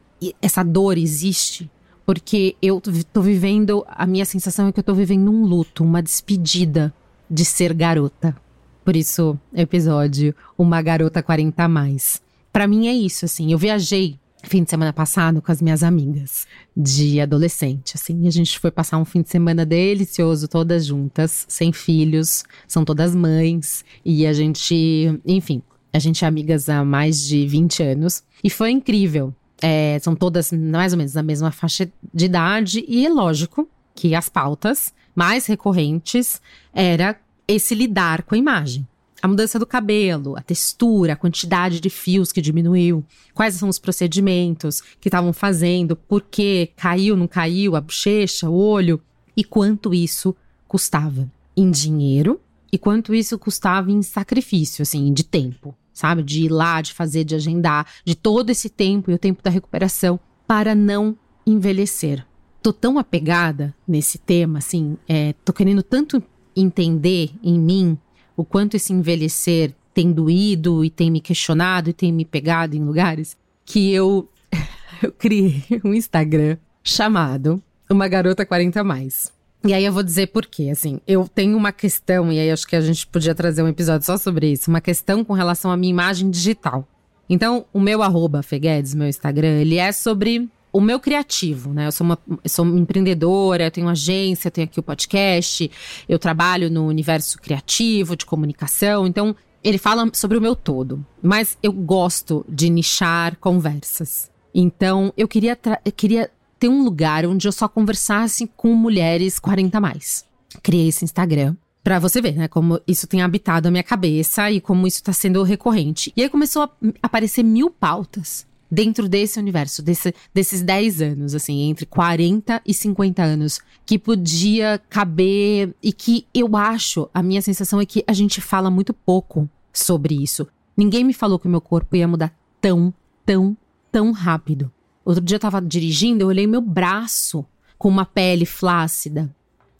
Essa 0.43 0.63
dor 0.63 0.99
existe 0.99 1.71
porque 2.05 2.57
eu 2.63 2.81
tô 3.13 3.21
vivendo, 3.21 3.85
a 3.87 4.07
minha 4.07 4.25
sensação 4.25 4.67
é 4.67 4.73
que 4.73 4.81
eu 4.81 4.85
tô 4.85 4.95
vivendo 4.95 5.31
um 5.31 5.45
luto, 5.45 5.85
uma 5.85 6.03
despedida 6.03 6.93
de 7.31 7.45
ser 7.45 7.75
garota. 7.75 8.35
Por 8.83 8.97
isso, 8.97 9.39
episódio 9.55 10.35
Uma 10.57 10.81
Garota 10.81 11.23
40 11.23 11.63
a 11.63 11.69
Mais. 11.69 12.23
Para 12.51 12.67
mim 12.67 12.89
é 12.89 12.95
isso, 12.95 13.27
assim. 13.27 13.53
Eu 13.53 13.59
viajei 13.59 14.19
fim 14.45 14.63
de 14.63 14.71
semana 14.71 14.93
passado 14.93 15.43
com 15.43 15.51
as 15.51 15.61
minhas 15.61 15.83
amigas 15.83 16.47
de 16.77 17.21
adolescente, 17.21 17.93
assim. 17.95 18.27
A 18.27 18.31
gente 18.31 18.59
foi 18.59 18.71
passar 18.71 18.99
um 18.99 19.05
fim 19.05 19.23
de 19.23 19.29
semana 19.29 19.67
delicioso 19.67 20.49
todas 20.49 20.87
juntas, 20.87 21.45
sem 21.49 21.73
filhos, 21.73 22.45
são 22.67 22.85
todas 22.85 23.15
mães 23.15 23.85
e 24.05 24.27
a 24.27 24.33
gente, 24.33 25.21
enfim, 25.27 25.63
a 25.93 25.99
gente 25.99 26.25
é 26.25 26.29
amigas 26.29 26.69
há 26.69 26.85
mais 26.85 27.27
de 27.27 27.47
20 27.47 27.83
anos 27.83 28.23
e 28.43 28.51
foi 28.51 28.71
incrível. 28.71 29.35
É, 29.61 29.99
são 30.01 30.15
todas 30.15 30.53
mais 30.53 30.93
ou 30.93 30.99
menos 30.99 31.15
na 31.15 31.23
mesma 31.23 31.51
faixa 31.51 31.91
de 32.15 32.27
idade 32.27 32.85
e 32.87 33.05
é 33.05 33.09
lógico 33.09 33.69
que 33.95 34.15
as 34.15 34.29
pautas 34.29 34.95
mais 35.17 35.47
recorrentes 35.47 36.41
era 36.73 37.19
esse 37.49 37.75
lidar 37.75 38.23
com 38.23 38.37
a 38.37 38.39
imagem 38.39 38.87
a 39.21 39.29
mudança 39.29 39.59
do 39.59 39.67
cabelo, 39.67 40.37
a 40.37 40.43
textura, 40.43 41.13
a 41.13 41.17
quantidade 41.17 41.81
de 41.81 41.91
fios 41.91 42.31
que 42.31 42.41
diminuiu, 42.41 43.05
quais 43.35 43.55
são 43.55 43.69
os 43.69 43.79
procedimentos 43.79 44.81
que 45.01 45.09
estavam 45.09 45.33
fazendo, 45.33 45.97
por 45.97 46.23
que 46.23 46.71
caiu, 46.77 47.17
não 47.17 47.27
caiu, 47.27 47.75
a 47.75 47.81
bochecha, 47.81 48.49
o 48.49 48.55
olho, 48.55 49.01
e 49.37 49.43
quanto 49.43 49.93
isso 49.93 50.35
custava 50.67 51.31
em 51.57 51.71
dinheiro 51.71 52.41
e 52.73 52.79
quanto 52.79 53.15
isso 53.15 53.39
custava 53.39 53.91
em 53.91 54.03
sacrifício, 54.03 54.83
assim, 54.83 55.13
de 55.13 55.25
tempo, 55.25 55.75
sabe? 55.93 56.23
De 56.23 56.45
ir 56.45 56.49
lá, 56.51 56.81
de 56.81 56.93
fazer, 56.93 57.25
de 57.25 57.35
agendar, 57.35 57.87
de 58.05 58.15
todo 58.15 58.51
esse 58.51 58.69
tempo 58.69 59.11
e 59.11 59.15
o 59.15 59.19
tempo 59.19 59.43
da 59.43 59.51
recuperação 59.51 60.21
para 60.47 60.75
não 60.75 61.17
envelhecer. 61.47 62.27
Tô 62.63 62.73
tão 62.73 62.99
apegada 62.99 63.75
nesse 63.87 64.19
tema, 64.19 64.59
assim, 64.59 64.97
é, 65.09 65.33
tô 65.45 65.53
querendo 65.53 65.83
tanto 65.83 66.23
entender 66.55 67.31
em 67.43 67.59
mim 67.59 67.99
o 68.39 68.45
quanto 68.45 68.77
esse 68.77 68.93
envelhecer 68.93 69.75
tem 69.93 70.13
doído 70.13 70.85
e 70.85 70.91
tem 70.91 71.11
me 71.11 71.21
questionado 71.21 71.91
e 71.91 71.93
tem 71.93 72.13
me 72.13 72.25
pegado 72.25 72.77
em 72.77 72.85
lugares, 72.85 73.37
que 73.65 73.93
eu, 73.93 74.29
eu 75.03 75.11
criei 75.11 75.65
um 75.85 75.93
Instagram 75.93 76.57
chamado 76.85 77.61
Uma 77.91 78.07
Garota 78.07 78.47
40 78.47 78.85
Mais. 78.85 79.33
E 79.65 79.75
aí 79.75 79.85
eu 79.85 79.93
vou 79.93 80.05
dizer 80.05 80.29
por 80.29 80.47
quê. 80.47 80.69
Assim, 80.71 81.01
eu 81.05 81.27
tenho 81.27 81.57
uma 81.57 81.73
questão, 81.73 82.33
e 82.33 82.39
aí 82.39 82.49
acho 82.49 82.65
que 82.65 82.77
a 82.77 82.81
gente 82.81 83.09
podia 83.09 83.35
trazer 83.35 83.61
um 83.61 83.69
episódio 83.69 84.07
só 84.07 84.17
sobre 84.17 84.53
isso, 84.53 84.71
uma 84.71 84.81
questão 84.81 85.25
com 85.25 85.33
relação 85.33 85.73
à 85.73 85.77
minha 85.77 85.91
imagem 85.91 86.31
digital. 86.31 86.87
Então, 87.29 87.67
o 87.73 87.81
meu 87.81 88.05
arroba 88.05 88.41
Feguedes, 88.41 88.95
meu 88.95 89.09
Instagram, 89.09 89.59
ele 89.59 89.79
é 89.79 89.91
sobre 89.91 90.49
o 90.79 90.81
meu 90.81 91.01
criativo, 91.01 91.75
né? 91.75 91.89
Eu 91.89 91.93
sou 91.93 92.05
uma, 92.05 92.19
sou 92.47 92.65
uma 92.65 92.79
empreendedora, 92.79 93.69
tenho 93.69 93.89
agência, 93.89 94.49
tenho 94.49 94.67
aqui 94.67 94.79
o 94.79 94.83
podcast, 94.83 95.69
eu 96.09 96.21
trabalho 96.21 96.71
no 96.71 96.87
universo 96.87 97.37
criativo, 97.39 98.17
de 98.17 98.25
comunicação, 98.25 99.05
então 99.05 99.35
ele 99.63 99.77
fala 99.77 100.09
sobre 100.13 100.39
o 100.39 100.41
meu 100.41 100.55
todo. 100.55 101.05
Mas 101.21 101.59
eu 101.61 101.73
gosto 101.73 102.47
de 102.49 102.71
nichar 102.71 103.37
conversas. 103.39 104.31
Então 104.55 105.13
eu 105.17 105.27
queria, 105.27 105.59
eu 105.85 105.93
queria 105.93 106.31
ter 106.61 106.69
um 106.69 106.85
lugar 106.85 107.27
onde 107.27 107.49
eu 107.49 107.53
só 107.53 107.67
conversasse 107.67 108.49
com 108.57 108.73
mulheres 108.73 109.41
40 109.41 109.81
mais. 109.81 110.25
Criei 110.63 110.89
esse 110.89 111.05
Instagram. 111.05 111.57
Pra 111.83 111.99
você 111.99 112.21
ver, 112.21 112.37
né? 112.37 112.47
Como 112.47 112.81
isso 112.87 113.07
tem 113.09 113.21
habitado 113.21 113.67
a 113.67 113.71
minha 113.71 113.83
cabeça 113.83 114.49
e 114.49 114.61
como 114.61 114.87
isso 114.87 115.03
tá 115.03 115.13
sendo 115.13 115.43
recorrente. 115.43 116.13
E 116.17 116.23
aí 116.23 116.29
começou 116.29 116.63
a 116.63 116.71
aparecer 117.03 117.43
mil 117.43 117.69
pautas 117.69 118.47
dentro 118.71 119.09
desse 119.09 119.39
universo, 119.39 119.83
desse, 119.83 120.15
desses 120.33 120.63
10 120.63 121.03
anos, 121.03 121.35
assim, 121.35 121.63
entre 121.63 121.87
40 121.87 122.61
e 122.65 122.75
50 122.75 123.23
anos, 123.23 123.61
que 123.87 123.99
podia 123.99 124.81
caber 124.89 125.75
e 125.83 125.93
que 125.93 126.27
eu 126.35 126.57
acho, 126.57 127.09
a 127.13 127.23
minha 127.23 127.43
sensação 127.43 127.81
é 127.81 127.87
que 127.87 128.05
a 128.07 128.13
gente 128.13 128.41
fala 128.41 128.71
muito 128.71 128.93
pouco 128.93 129.49
sobre 129.73 130.23
isso. 130.23 130.47
Ninguém 130.77 131.05
me 131.05 131.13
falou 131.13 131.39
que 131.39 131.47
o 131.47 131.51
meu 131.51 131.61
corpo 131.61 131.97
ia 131.97 132.07
mudar 132.07 132.33
tão, 132.61 132.93
tão, 133.25 133.57
tão 133.91 134.13
rápido. 134.13 134.71
Outro 135.05 135.25
dia 135.25 135.37
eu 135.37 135.41
tava 135.41 135.61
dirigindo, 135.61 136.23
eu 136.23 136.29
olhei 136.29 136.47
meu 136.47 136.61
braço 136.61 137.45
com 137.79 137.89
uma 137.89 138.05
pele 138.05 138.45
flácida. 138.45 139.35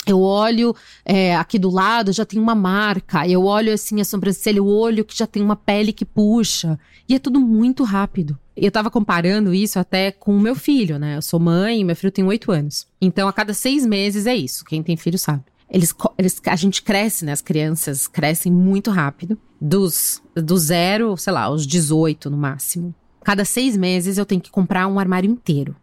Eu 0.09 0.23
olho 0.23 0.75
é, 1.05 1.37
aqui 1.37 1.59
do 1.59 1.71
lado, 1.71 2.13
já 2.13 2.25
tem 2.25 2.41
uma 2.41 2.55
marca. 2.55 3.29
Eu 3.29 3.45
olho 3.45 3.73
assim 3.73 4.01
a 4.01 4.05
sobrancelha, 4.05 4.63
o 4.63 4.67
olho 4.67 5.05
que 5.05 5.17
já 5.17 5.27
tem 5.27 5.43
uma 5.43 5.55
pele 5.55 5.93
que 5.93 6.05
puxa. 6.05 6.79
E 7.07 7.15
é 7.15 7.19
tudo 7.19 7.39
muito 7.39 7.85
rápido. 7.85 8.39
Eu 8.57 8.71
tava 8.71 8.91
comparando 8.91 9.55
isso 9.55 9.79
até 9.79 10.11
com 10.11 10.35
o 10.37 10.41
meu 10.41 10.55
filho, 10.55 10.99
né? 10.99 11.17
Eu 11.17 11.23
sou 11.23 11.39
mãe, 11.39 11.85
meu 11.85 11.95
filho 11.95 12.11
tem 12.11 12.25
oito 12.25 12.51
anos. 12.51 12.87
Então, 13.01 13.29
a 13.29 13.33
cada 13.33 13.53
seis 13.53 13.85
meses 13.85 14.27
é 14.27 14.35
isso. 14.35 14.65
Quem 14.65 14.83
tem 14.83 14.97
filho 14.97 15.19
sabe. 15.19 15.45
Eles, 15.71 15.95
eles, 16.17 16.41
a 16.47 16.57
gente 16.57 16.83
cresce, 16.83 17.25
né? 17.25 17.33
As 17.33 17.43
crianças 17.43 18.07
crescem 18.09 18.51
muito 18.51 18.91
rápido. 18.91 19.39
Dos, 19.61 20.23
do 20.35 20.57
zero, 20.57 21.17
sei 21.17 21.33
lá, 21.33 21.43
aos 21.43 21.67
18 21.67 22.31
no 22.31 22.37
máximo. 22.37 22.95
Cada 23.23 23.45
seis 23.45 23.77
meses 23.77 24.17
eu 24.17 24.25
tenho 24.25 24.41
que 24.41 24.51
comprar 24.51 24.87
um 24.87 24.99
armário 24.99 25.31
inteiro. 25.31 25.77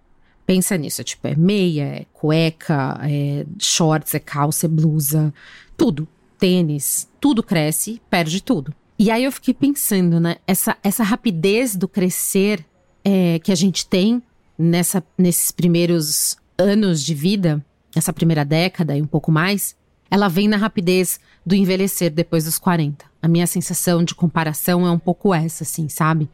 Pensa 0.45 0.77
nisso, 0.77 1.01
é 1.01 1.03
tipo, 1.03 1.27
é 1.27 1.35
meia, 1.35 1.83
é 1.83 2.05
cueca, 2.13 2.99
é 3.03 3.45
shorts, 3.59 4.13
é 4.13 4.19
calça, 4.19 4.67
é 4.67 4.69
blusa, 4.69 5.33
tudo. 5.75 6.07
Tênis, 6.37 7.09
tudo 7.19 7.41
cresce, 7.41 8.01
perde 8.09 8.43
tudo. 8.43 8.73
E 8.99 9.09
aí 9.09 9.23
eu 9.23 9.31
fiquei 9.31 9.53
pensando, 9.53 10.19
né? 10.19 10.37
Essa, 10.45 10.77
essa 10.83 11.03
rapidez 11.03 11.75
do 11.75 11.87
crescer 11.87 12.63
é, 13.03 13.39
que 13.39 13.51
a 13.51 13.55
gente 13.55 13.87
tem 13.87 14.21
nessa, 14.57 15.03
nesses 15.17 15.51
primeiros 15.51 16.37
anos 16.57 17.03
de 17.03 17.13
vida, 17.13 17.63
essa 17.95 18.13
primeira 18.13 18.45
década 18.45 18.97
e 18.97 19.01
um 19.01 19.07
pouco 19.07 19.31
mais, 19.31 19.75
ela 20.09 20.27
vem 20.27 20.47
na 20.47 20.57
rapidez 20.57 21.19
do 21.45 21.55
envelhecer 21.55 22.11
depois 22.11 22.45
dos 22.45 22.57
40. 22.57 23.05
A 23.25 23.27
minha 23.27 23.47
sensação 23.47 24.03
de 24.03 24.13
comparação 24.13 24.85
é 24.85 24.91
um 24.91 24.99
pouco 24.99 25.33
essa, 25.33 25.63
assim, 25.63 25.89
sabe? 25.89 26.29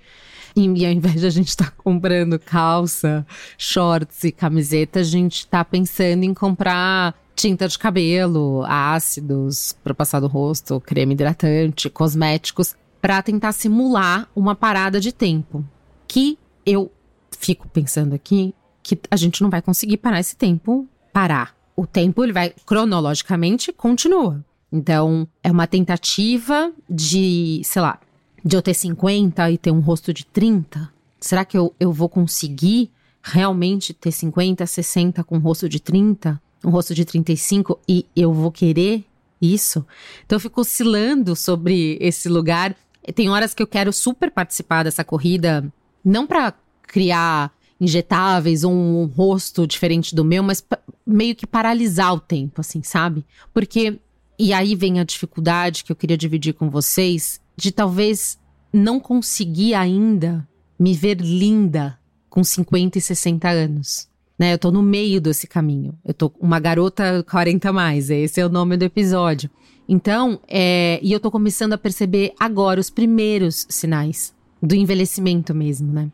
E, 0.54 0.68
e 0.68 0.86
ao 0.86 0.92
invés 0.92 1.22
de 1.22 1.26
a 1.26 1.30
gente 1.30 1.48
estar 1.48 1.72
tá 1.72 1.72
comprando 1.82 2.38
calça, 2.38 3.26
shorts 3.58 4.26
e 4.26 4.32
camiseta, 4.34 5.00
a 5.00 5.04
gente 5.04 5.38
está 5.38 5.64
pensando 5.64 6.26
em 6.26 6.34
comprar 6.34 7.16
tinta 7.34 7.66
de 7.66 7.80
cabelo, 7.80 8.66
ácidos 8.66 9.74
para 9.82 9.94
passar 9.94 10.20
no 10.20 10.28
rosto, 10.28 10.82
creme 10.82 11.14
hidratante, 11.14 11.90
cosméticos, 11.90 12.76
para 13.00 13.22
tentar 13.22 13.54
simular 13.54 14.28
uma 14.36 14.54
parada 14.54 15.00
de 15.00 15.14
tempo. 15.14 15.64
Que 16.06 16.38
eu 16.66 16.92
fico 17.40 17.70
pensando 17.70 18.14
aqui 18.14 18.54
que 18.84 19.00
a 19.10 19.16
gente 19.16 19.42
não 19.42 19.50
vai 19.50 19.62
conseguir 19.62 19.96
parar 19.96 20.20
esse 20.20 20.36
tempo 20.36 20.86
parar. 21.14 21.56
O 21.74 21.88
tempo 21.88 22.22
ele 22.22 22.34
vai 22.34 22.54
cronologicamente 22.66 23.72
continua. 23.72 24.44
Então, 24.72 25.28
é 25.44 25.52
uma 25.52 25.68
tentativa 25.68 26.72
de, 26.90 27.62
sei 27.64 27.82
lá, 27.82 28.00
de 28.44 28.56
eu 28.56 28.62
ter 28.62 28.74
50 28.74 29.52
e 29.52 29.58
ter 29.58 29.72
um 29.72 29.80
rosto 29.80 30.14
de 30.14 30.26
30. 30.26 30.90
Será 31.20 31.44
que 31.44 31.58
eu, 31.58 31.74
eu 31.80 31.92
vou 31.92 32.08
conseguir 32.08 32.90
realmente 33.22 33.94
ter 33.94 34.12
50, 34.12 34.66
60 34.66 35.24
com 35.24 35.36
um 35.36 35.40
rosto 35.40 35.68
de 35.68 35.80
30? 35.80 36.42
um 36.64 36.70
rosto 36.70 36.94
de 36.94 37.06
35 37.06 37.80
e 37.88 38.06
eu 38.16 38.34
vou 38.34 38.52
querer 38.52 39.04
isso? 39.42 39.86
Então 40.26 40.36
eu 40.36 40.40
fico 40.40 40.62
oscilando 40.62 41.36
sobre 41.36 41.98
esse 42.00 42.30
lugar. 42.30 42.76
Tem 43.16 43.30
horas 43.30 43.54
que 43.54 43.64
eu 43.64 43.68
quero 43.68 43.92
super 43.92 44.30
participar 44.30 44.84
dessa 44.84 45.04
corrida, 45.04 45.72
não 46.04 46.28
para 46.28 46.54
criar 46.84 47.52
injetáveis 47.80 48.64
ou 48.64 48.72
um 48.72 49.06
rosto 49.06 49.66
diferente 49.66 50.14
do 50.14 50.24
meu, 50.24 50.44
mas 50.44 50.64
meio 51.06 51.36
que 51.36 51.48
paralisar 51.48 52.14
o 52.14 52.20
tempo, 52.20 52.62
assim, 52.62 52.84
sabe? 52.84 53.26
Porque 53.52 54.00
e 54.48 54.54
aí 54.54 54.76
vem 54.76 55.00
a 55.00 55.04
dificuldade 55.04 55.84
que 55.84 55.92
eu 55.92 55.96
queria 55.96 56.18
dividir 56.18 56.54
com 56.54 56.70
vocês 56.70 57.40
de 57.56 57.72
talvez 57.72 58.40
não 58.74 59.00
conseguir 59.00 59.74
ainda 59.74 60.48
me 60.80 60.94
ver 60.94 61.22
linda 61.22 62.00
com 62.30 62.44
50 62.44 62.98
e 62.98 63.02
60 63.02 63.50
anos 63.50 64.12
né? 64.42 64.54
Eu 64.54 64.58
tô 64.58 64.72
no 64.72 64.82
meio 64.82 65.22
desse 65.22 65.46
caminho. 65.46 65.94
Eu 66.04 66.16
tô 66.16 66.32
uma 66.40 66.60
garota 66.60 67.24
40 67.30 67.72
mais, 67.72 68.10
esse 68.10 68.42
é 68.42 68.46
o 68.46 68.50
nome 68.50 68.76
do 68.76 68.82
episódio. 68.82 69.52
Então, 69.88 70.40
é, 70.48 71.00
e 71.04 71.12
eu 71.12 71.20
tô 71.20 71.30
começando 71.30 71.74
a 71.74 71.78
perceber 71.78 72.34
agora 72.40 72.80
os 72.80 72.90
primeiros 72.90 73.68
sinais 73.70 74.34
do 74.60 74.74
envelhecimento 74.74 75.54
mesmo, 75.54 75.94
né? 75.94 76.10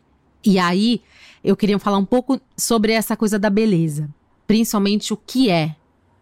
E 0.46 0.60
aí, 0.60 1.02
eu 1.42 1.56
queria 1.56 1.80
falar 1.80 2.00
um 2.00 2.06
pouco 2.06 2.38
sobre 2.58 2.92
essa 2.92 3.16
coisa 3.16 3.40
da 3.40 3.50
beleza, 3.50 4.10
principalmente 4.46 5.14
o 5.14 5.18
que 5.18 5.50
é, 5.50 5.74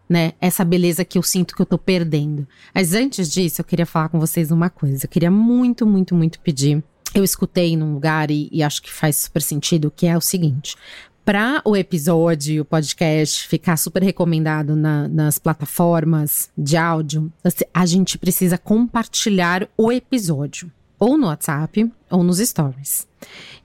né, 0.08 0.32
essa 0.40 0.64
beleza 0.64 1.04
que 1.04 1.18
eu 1.18 1.22
sinto 1.22 1.54
que 1.54 1.62
eu 1.62 1.66
tô 1.66 1.78
perdendo. 1.78 2.46
Mas 2.74 2.94
antes 2.94 3.30
disso, 3.30 3.60
eu 3.60 3.64
queria 3.64 3.86
falar 3.86 4.08
com 4.08 4.20
vocês 4.20 4.50
uma 4.50 4.70
coisa. 4.70 5.04
Eu 5.04 5.10
queria 5.10 5.30
muito, 5.30 5.86
muito, 5.86 6.14
muito 6.14 6.40
pedir 6.40 6.82
eu 7.14 7.24
escutei 7.24 7.76
num 7.76 7.94
lugar 7.94 8.30
e, 8.30 8.48
e, 8.52 8.62
acho 8.62 8.82
que 8.82 8.92
faz 8.92 9.16
super 9.16 9.40
sentido, 9.40 9.90
que 9.94 10.06
é 10.06 10.16
o 10.16 10.20
seguinte: 10.20 10.76
para 11.24 11.62
o 11.64 11.76
episódio, 11.76 12.62
o 12.62 12.64
podcast 12.64 13.48
ficar 13.48 13.76
super 13.76 14.02
recomendado 14.02 14.76
na, 14.76 15.08
nas 15.08 15.38
plataformas 15.38 16.50
de 16.56 16.76
áudio, 16.76 17.32
a 17.72 17.86
gente 17.86 18.18
precisa 18.18 18.58
compartilhar 18.58 19.68
o 19.76 19.90
episódio. 19.90 20.70
Ou 20.98 21.16
no 21.16 21.26
WhatsApp 21.26 21.90
ou 22.10 22.22
nos 22.22 22.38
stories. 22.38 23.06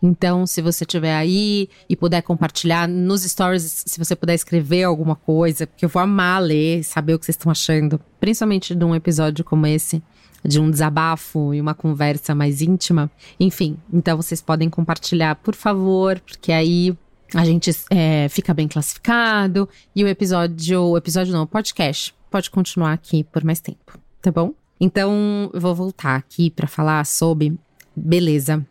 Então, 0.02 0.48
se 0.48 0.62
você 0.62 0.84
estiver 0.84 1.16
aí 1.16 1.70
e 1.88 1.96
puder 1.96 2.22
compartilhar 2.22 2.88
nos 2.88 3.24
stories, 3.24 3.84
se 3.86 4.00
você 4.00 4.16
puder 4.16 4.34
escrever 4.34 4.84
alguma 4.84 5.16
coisa, 5.16 5.68
porque 5.68 5.86
eu 5.86 5.90
vou 5.90 6.02
amar 6.02 6.42
ler, 6.42 6.84
saber 6.84 7.14
o 7.14 7.20
que 7.20 7.26
vocês 7.26 7.36
estão 7.36 7.52
achando, 7.52 8.00
principalmente 8.20 8.74
de 8.74 8.84
um 8.84 8.96
episódio 8.96 9.46
como 9.46 9.68
esse, 9.68 10.02
de 10.44 10.60
um 10.60 10.72
desabafo 10.72 11.54
e 11.54 11.62
uma 11.62 11.76
conversa 11.76 12.34
mais 12.34 12.62
íntima. 12.62 13.12
Enfim, 13.40 13.78
então 13.94 14.18
vocês 14.18 14.42
podem 14.42 14.70
compartilhar, 14.70 15.36
por 15.36 15.56
favor, 15.56 16.20
porque 16.20 16.52
aí 16.52 16.98
a 17.34 17.46
gente 17.46 17.72
é, 17.90 18.28
fica 18.30 18.54
bem 18.54 18.68
classificado 18.68 19.70
e 19.96 20.04
o 20.04 20.08
episódio, 20.08 20.82
o 20.82 20.98
episódio 20.98 21.32
não, 21.32 21.44
o 21.44 21.48
podcast 21.48 22.14
pode 22.30 22.50
continuar 22.50 22.94
aqui 22.94 23.24
por 23.24 23.44
mais 23.44 23.60
tempo, 23.60 24.00
tá 24.22 24.32
bom? 24.32 24.61
Então, 24.84 25.52
eu 25.54 25.62
vou 25.62 25.76
voltar 25.76 26.16
aqui 26.16 26.50
para 26.50 26.68
falar 26.68 27.06
sobre 27.06 27.56
beleza 27.96 28.66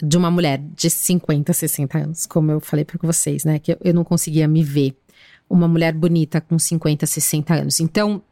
de 0.00 0.16
uma 0.16 0.30
mulher 0.30 0.58
de 0.58 0.88
50, 0.88 1.52
60 1.52 1.98
anos, 1.98 2.24
como 2.24 2.52
eu 2.52 2.60
falei 2.60 2.84
para 2.84 2.96
vocês, 3.02 3.44
né? 3.44 3.58
Que 3.58 3.76
eu 3.82 3.92
não 3.92 4.04
conseguia 4.04 4.46
me 4.46 4.62
ver 4.62 4.96
uma 5.50 5.66
mulher 5.66 5.92
bonita 5.92 6.40
com 6.40 6.56
50, 6.56 7.04
60 7.04 7.54
anos. 7.54 7.80
Então, 7.80 8.22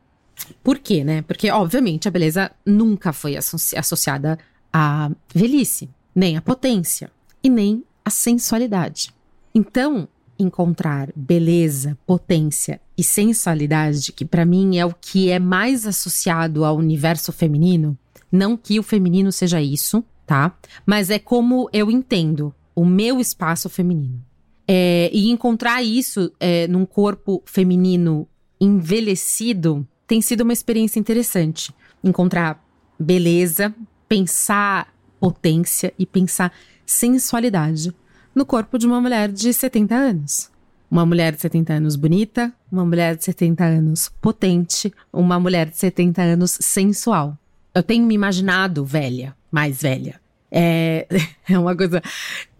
por 0.62 0.78
quê, 0.78 1.02
né? 1.02 1.22
Porque, 1.22 1.50
obviamente, 1.50 2.06
a 2.06 2.10
beleza 2.10 2.52
nunca 2.64 3.12
foi 3.12 3.36
associ 3.36 3.76
associada 3.76 4.38
à 4.72 5.10
velhice, 5.34 5.90
nem 6.14 6.36
à 6.36 6.40
potência 6.40 7.10
e 7.42 7.50
nem 7.50 7.82
à 8.04 8.10
sensualidade. 8.10 9.12
Então, 9.52 10.06
encontrar 10.38 11.10
beleza, 11.14 11.96
potência 12.06 12.80
e 12.96 13.02
sensualidade, 13.02 14.12
que 14.12 14.24
para 14.24 14.44
mim 14.44 14.78
é 14.78 14.84
o 14.84 14.94
que 14.94 15.30
é 15.30 15.38
mais 15.38 15.86
associado 15.86 16.64
ao 16.64 16.76
universo 16.76 17.32
feminino, 17.32 17.96
não 18.30 18.56
que 18.56 18.78
o 18.78 18.82
feminino 18.82 19.30
seja 19.30 19.60
isso, 19.60 20.04
tá? 20.26 20.56
Mas 20.84 21.10
é 21.10 21.18
como 21.18 21.68
eu 21.72 21.90
entendo 21.90 22.54
o 22.74 22.84
meu 22.84 23.20
espaço 23.20 23.68
feminino. 23.68 24.22
É, 24.66 25.10
e 25.12 25.30
encontrar 25.30 25.82
isso 25.82 26.32
é, 26.40 26.66
num 26.66 26.86
corpo 26.86 27.42
feminino 27.44 28.26
envelhecido 28.60 29.86
tem 30.06 30.20
sido 30.20 30.40
uma 30.40 30.52
experiência 30.52 30.98
interessante. 30.98 31.72
Encontrar 32.02 32.64
beleza, 32.98 33.74
pensar 34.08 34.92
potência 35.20 35.92
e 35.98 36.06
pensar 36.06 36.52
sensualidade 36.86 37.94
no 38.34 38.44
corpo 38.44 38.78
de 38.78 38.86
uma 38.86 39.00
mulher 39.00 39.30
de 39.30 39.52
70 39.52 39.94
anos. 39.94 40.50
Uma 40.90 41.06
mulher 41.06 41.34
de 41.34 41.40
70 41.40 41.72
anos 41.72 41.96
bonita, 41.96 42.52
uma 42.70 42.84
mulher 42.84 43.16
de 43.16 43.24
70 43.24 43.64
anos 43.64 44.10
potente, 44.20 44.92
uma 45.12 45.40
mulher 45.40 45.68
de 45.68 45.76
70 45.76 46.22
anos 46.22 46.58
sensual. 46.60 47.36
Eu 47.74 47.82
tenho 47.82 48.06
me 48.06 48.14
imaginado 48.14 48.84
velha, 48.84 49.34
mais 49.50 49.82
velha. 49.82 50.20
É, 50.50 51.06
é 51.48 51.58
uma 51.58 51.76
coisa. 51.76 52.02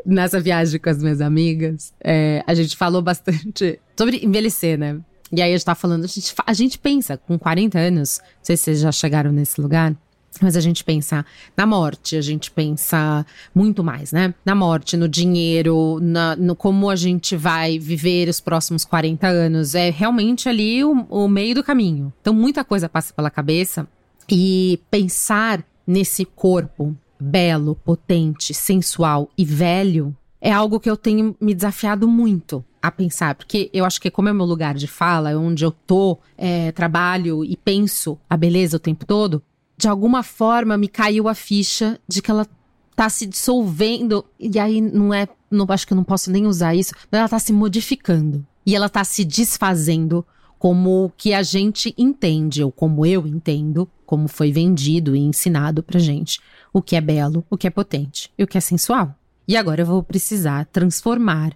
Nessa 0.04 0.40
viagem 0.40 0.78
com 0.78 0.90
as 0.90 1.02
minhas 1.02 1.20
amigas, 1.20 1.94
é, 2.00 2.42
a 2.46 2.54
gente 2.54 2.76
falou 2.76 3.00
bastante 3.00 3.80
sobre 3.96 4.24
envelhecer, 4.24 4.78
né? 4.78 5.00
E 5.32 5.40
aí 5.40 5.50
a 5.52 5.56
gente 5.56 5.64
tá 5.64 5.74
falando, 5.74 6.04
a 6.04 6.06
gente, 6.06 6.34
a 6.46 6.52
gente 6.52 6.78
pensa, 6.78 7.16
com 7.16 7.38
40 7.38 7.78
anos, 7.78 8.20
não 8.22 8.28
sei 8.42 8.56
se 8.56 8.64
vocês 8.64 8.80
já 8.80 8.92
chegaram 8.92 9.32
nesse 9.32 9.60
lugar, 9.60 9.96
mas 10.42 10.56
a 10.56 10.60
gente 10.60 10.84
pensa 10.84 11.24
na 11.56 11.66
morte, 11.66 12.16
a 12.16 12.20
gente 12.20 12.50
pensa 12.50 13.24
muito 13.54 13.82
mais, 13.82 14.12
né? 14.12 14.34
Na 14.44 14.54
morte, 14.54 14.96
no 14.96 15.08
dinheiro, 15.08 15.98
na, 16.00 16.36
no 16.36 16.54
como 16.56 16.90
a 16.90 16.96
gente 16.96 17.36
vai 17.36 17.78
viver 17.78 18.28
os 18.28 18.40
próximos 18.40 18.84
40 18.84 19.26
anos. 19.26 19.74
É 19.74 19.90
realmente 19.90 20.48
ali 20.48 20.84
o, 20.84 21.06
o 21.08 21.28
meio 21.28 21.54
do 21.54 21.64
caminho. 21.64 22.12
Então, 22.20 22.34
muita 22.34 22.64
coisa 22.64 22.88
passa 22.88 23.12
pela 23.12 23.30
cabeça. 23.30 23.86
E 24.30 24.80
pensar 24.90 25.62
nesse 25.86 26.24
corpo 26.24 26.96
belo, 27.20 27.74
potente, 27.74 28.52
sensual 28.54 29.30
e 29.36 29.44
velho 29.44 30.16
é 30.44 30.52
algo 30.52 30.78
que 30.78 30.90
eu 30.90 30.96
tenho 30.96 31.34
me 31.40 31.54
desafiado 31.54 32.06
muito 32.06 32.62
a 32.82 32.90
pensar, 32.90 33.34
porque 33.34 33.70
eu 33.72 33.82
acho 33.86 33.98
que 33.98 34.10
como 34.10 34.28
é 34.28 34.32
meu 34.32 34.44
lugar 34.44 34.74
de 34.74 34.86
fala, 34.86 35.30
é 35.30 35.36
onde 35.36 35.64
eu 35.64 35.70
tô, 35.70 36.18
é, 36.36 36.70
trabalho 36.70 37.42
e 37.42 37.56
penso 37.56 38.18
a 38.28 38.36
beleza 38.36 38.76
o 38.76 38.80
tempo 38.80 39.06
todo, 39.06 39.42
de 39.76 39.88
alguma 39.88 40.22
forma 40.22 40.76
me 40.76 40.88
caiu 40.88 41.28
a 41.28 41.34
ficha 41.34 41.98
de 42.06 42.22
que 42.22 42.30
ela 42.30 42.46
tá 42.94 43.08
se 43.08 43.26
dissolvendo, 43.26 44.24
e 44.38 44.58
aí 44.58 44.80
não 44.80 45.12
é, 45.12 45.26
não, 45.50 45.66
acho 45.68 45.86
que 45.86 45.92
eu 45.92 45.96
não 45.96 46.04
posso 46.04 46.30
nem 46.30 46.46
usar 46.46 46.74
isso, 46.74 46.94
mas 47.10 47.18
ela 47.18 47.28
tá 47.28 47.38
se 47.38 47.52
modificando. 47.52 48.46
E 48.64 48.74
ela 48.74 48.88
tá 48.88 49.04
se 49.04 49.24
desfazendo 49.24 50.24
como 50.58 51.04
o 51.04 51.10
que 51.10 51.34
a 51.34 51.42
gente 51.42 51.94
entende, 51.98 52.62
ou 52.62 52.72
como 52.72 53.04
eu 53.04 53.26
entendo, 53.26 53.88
como 54.06 54.28
foi 54.28 54.50
vendido 54.52 55.14
e 55.14 55.20
ensinado 55.20 55.82
pra 55.82 55.98
gente, 55.98 56.40
o 56.72 56.80
que 56.80 56.96
é 56.96 57.00
belo, 57.00 57.44
o 57.50 57.56
que 57.56 57.66
é 57.66 57.70
potente 57.70 58.30
e 58.38 58.44
o 58.44 58.46
que 58.46 58.56
é 58.56 58.60
sensual. 58.60 59.14
E 59.46 59.56
agora 59.56 59.82
eu 59.82 59.86
vou 59.86 60.02
precisar 60.02 60.64
transformar 60.66 61.52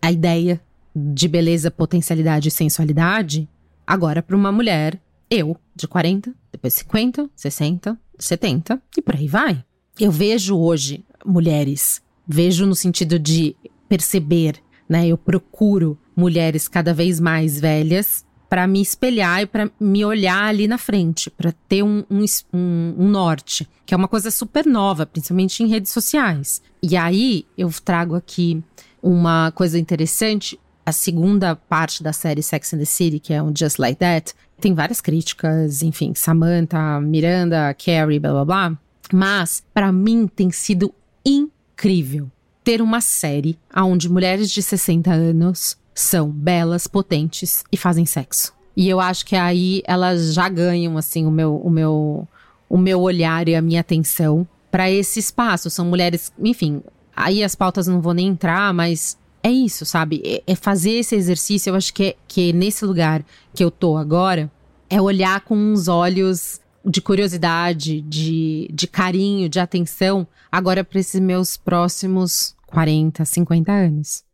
a 0.00 0.10
ideia 0.10 0.60
de 0.96 1.28
beleza, 1.28 1.70
potencialidade 1.70 2.48
e 2.48 2.50
sensualidade 2.50 3.48
agora 3.86 4.22
para 4.22 4.36
uma 4.36 4.50
mulher, 4.50 5.00
eu, 5.30 5.56
de 5.74 5.86
40, 5.86 6.34
depois 6.50 6.74
50, 6.74 7.30
60, 7.34 7.98
70 8.18 8.82
e 8.96 9.02
por 9.02 9.16
aí 9.16 9.28
vai. 9.28 9.64
Eu 9.98 10.10
vejo 10.10 10.56
hoje 10.56 11.04
mulheres, 11.24 12.00
vejo 12.26 12.66
no 12.66 12.74
sentido 12.74 13.18
de 13.18 13.56
perceber, 13.88 14.56
né? 14.88 15.06
Eu 15.06 15.18
procuro 15.18 15.98
mulheres 16.14 16.68
cada 16.68 16.94
vez 16.94 17.20
mais 17.20 17.60
velhas 17.60 18.24
para 18.48 18.66
me 18.66 18.80
espelhar 18.80 19.42
e 19.42 19.46
para 19.46 19.70
me 19.78 20.04
olhar 20.04 20.44
ali 20.44 20.66
na 20.66 20.78
frente, 20.78 21.28
para 21.30 21.52
ter 21.68 21.82
um, 21.82 22.02
um, 22.10 22.24
um, 22.52 23.08
norte, 23.08 23.68
que 23.84 23.92
é 23.92 23.96
uma 23.96 24.08
coisa 24.08 24.30
super 24.30 24.64
nova, 24.64 25.04
principalmente 25.04 25.62
em 25.62 25.66
redes 25.66 25.92
sociais. 25.92 26.62
E 26.82 26.96
aí 26.96 27.44
eu 27.56 27.70
trago 27.84 28.14
aqui 28.14 28.62
uma 29.02 29.52
coisa 29.52 29.78
interessante. 29.78 30.58
A 30.88 30.92
segunda 30.92 31.54
parte 31.54 32.02
da 32.02 32.14
série 32.14 32.42
Sex 32.42 32.72
and 32.72 32.78
the 32.78 32.86
City, 32.86 33.18
que 33.18 33.34
é 33.34 33.42
um 33.42 33.54
Just 33.54 33.78
Like 33.78 33.98
That, 33.98 34.32
tem 34.58 34.72
várias 34.72 35.02
críticas, 35.02 35.82
enfim, 35.82 36.14
Samantha, 36.14 36.98
Miranda, 36.98 37.74
Carrie, 37.74 38.18
blá 38.18 38.30
blá 38.30 38.44
blá. 38.46 38.78
Mas, 39.12 39.62
para 39.74 39.92
mim, 39.92 40.26
tem 40.26 40.50
sido 40.50 40.94
incrível 41.22 42.30
ter 42.64 42.80
uma 42.80 43.02
série 43.02 43.58
onde 43.76 44.08
mulheres 44.08 44.50
de 44.50 44.62
60 44.62 45.12
anos 45.12 45.76
são 45.94 46.30
belas, 46.30 46.86
potentes 46.86 47.64
e 47.70 47.76
fazem 47.76 48.06
sexo. 48.06 48.54
E 48.74 48.88
eu 48.88 48.98
acho 48.98 49.26
que 49.26 49.36
aí 49.36 49.82
elas 49.84 50.32
já 50.32 50.48
ganham 50.48 50.96
assim 50.96 51.26
o 51.26 51.30
meu 51.30 51.54
o 51.56 51.68
meu 51.68 52.26
o 52.66 52.78
meu 52.78 53.02
olhar 53.02 53.46
e 53.46 53.54
a 53.54 53.60
minha 53.60 53.82
atenção 53.82 54.48
para 54.70 54.90
esse 54.90 55.20
espaço. 55.20 55.68
São 55.68 55.84
mulheres, 55.84 56.32
enfim, 56.38 56.82
aí 57.14 57.44
as 57.44 57.54
pautas 57.54 57.86
não 57.86 58.00
vou 58.00 58.14
nem 58.14 58.28
entrar, 58.28 58.72
mas 58.72 59.18
é 59.42 59.50
isso, 59.50 59.84
sabe? 59.84 60.22
É, 60.24 60.42
é 60.46 60.54
fazer 60.54 60.92
esse 60.92 61.14
exercício. 61.14 61.70
Eu 61.70 61.74
acho 61.74 61.92
que 61.92 62.04
é, 62.04 62.16
que 62.26 62.50
é 62.50 62.52
nesse 62.52 62.84
lugar 62.84 63.24
que 63.54 63.62
eu 63.62 63.70
tô 63.70 63.96
agora 63.96 64.50
é 64.90 65.00
olhar 65.00 65.40
com 65.42 65.56
uns 65.56 65.86
olhos 65.88 66.60
de 66.84 67.00
curiosidade, 67.00 68.00
de, 68.00 68.68
de 68.72 68.86
carinho, 68.86 69.48
de 69.48 69.60
atenção, 69.60 70.26
agora 70.50 70.82
para 70.82 70.98
esses 70.98 71.20
meus 71.20 71.56
próximos 71.56 72.56
40, 72.66 73.24
50 73.24 73.72
anos. 73.72 74.24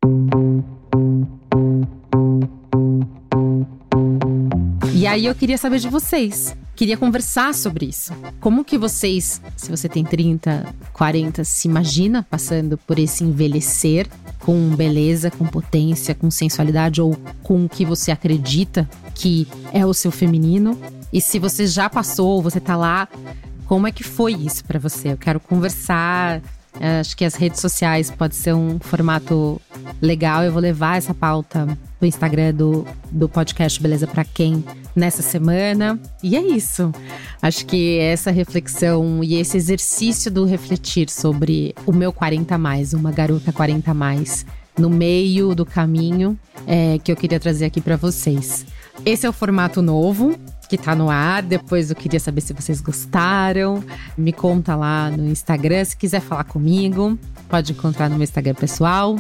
E 4.95 5.07
aí 5.07 5.27
eu 5.27 5.35
queria 5.35 5.59
saber 5.59 5.81
de 5.81 5.89
vocês. 5.89 6.57
Queria 6.75 6.97
conversar 6.97 7.55
sobre 7.55 7.87
isso. 7.87 8.13
Como 8.41 8.65
que 8.65 8.77
vocês, 8.77 9.41
se 9.57 9.71
você 9.71 9.89
tem 9.89 10.05
30, 10.05 10.75
40, 10.93 11.45
se 11.45 11.69
imagina 11.69 12.27
passando 12.29 12.77
por 12.79 12.99
esse 12.99 13.23
envelhecer 13.23 14.09
com 14.45 14.69
beleza, 14.77 15.31
com 15.31 15.47
potência, 15.47 16.15
com 16.15 16.31
sensualidade 16.31 17.01
ou 17.01 17.17
com 17.43 17.65
o 17.65 17.69
que 17.69 17.85
você 17.85 18.11
acredita 18.11 18.89
que 19.15 19.49
é 19.73 19.87
o 19.87 19.95
seu 19.95 20.11
feminino? 20.11 20.79
E 21.13 21.21
se 21.21 21.39
você 21.39 21.67
já 21.67 21.89
passou, 21.89 22.43
você 22.43 22.61
tá 22.61 22.77
lá, 22.77 23.09
como 23.67 23.87
é 23.87 23.93
que 23.93 24.05
foi 24.05 24.35
isso 24.35 24.65
para 24.65 24.79
você? 24.79 25.13
Eu 25.13 25.17
quero 25.17 25.41
conversar, 25.41 26.43
acho 27.01 27.17
que 27.17 27.25
as 27.25 27.35
redes 27.35 27.61
sociais 27.61 28.11
pode 28.11 28.35
ser 28.35 28.55
um 28.55 28.79
formato 28.81 29.61
legal. 30.01 30.43
Eu 30.43 30.53
vou 30.53 30.61
levar 30.61 30.99
essa 30.99 31.15
pauta 31.15 31.67
do 32.01 32.07
Instagram 32.07 32.55
do, 32.55 32.87
do 33.11 33.29
podcast 33.29 33.81
Beleza 33.81 34.07
para 34.07 34.25
Quem 34.25 34.65
nessa 34.95 35.23
semana. 35.23 35.99
E 36.23 36.37
é 36.37 36.43
isso. 36.43 36.93
Acho 37.41 37.65
que 37.67 37.99
essa 37.99 38.31
reflexão 38.31 39.23
e 39.23 39.35
esse 39.37 39.57
exercício 39.57 40.31
do 40.31 40.45
refletir 40.45 41.09
sobre 41.09 41.75
o 41.87 41.93
meu 41.93 42.13
40 42.13 42.57
mais, 42.59 42.93
uma 42.93 43.11
garota 43.11 43.53
40 43.53 43.95
mais, 43.95 44.45
no 44.79 44.91
meio 44.91 45.55
do 45.55 45.65
caminho, 45.65 46.39
é, 46.67 46.99
que 46.99 47.13
eu 47.13 47.17
queria 47.17 47.39
trazer 47.39 47.67
aqui 47.67 47.81
para 47.81 47.97
vocês. 47.97 48.67
Esse 49.05 49.27
é 49.27 49.29
o 49.29 49.33
formato 49.33 49.81
novo 49.83 50.39
que 50.69 50.79
tá 50.79 50.95
no 50.95 51.11
ar. 51.11 51.43
Depois 51.43 51.91
eu 51.91 51.97
queria 51.97 52.21
saber 52.21 52.41
se 52.41 52.53
vocês 52.53 52.81
gostaram. 52.81 53.83
Me 54.17 54.33
conta 54.33 54.75
lá 54.75 55.11
no 55.11 55.27
Instagram. 55.29 55.85
Se 55.85 55.97
quiser 55.97 56.21
falar 56.21 56.45
comigo, 56.45 57.19
pode 57.49 57.73
encontrar 57.73 58.09
no 58.09 58.17
meu 58.17 58.25
Instagram 58.25 58.55
pessoal, 58.55 59.17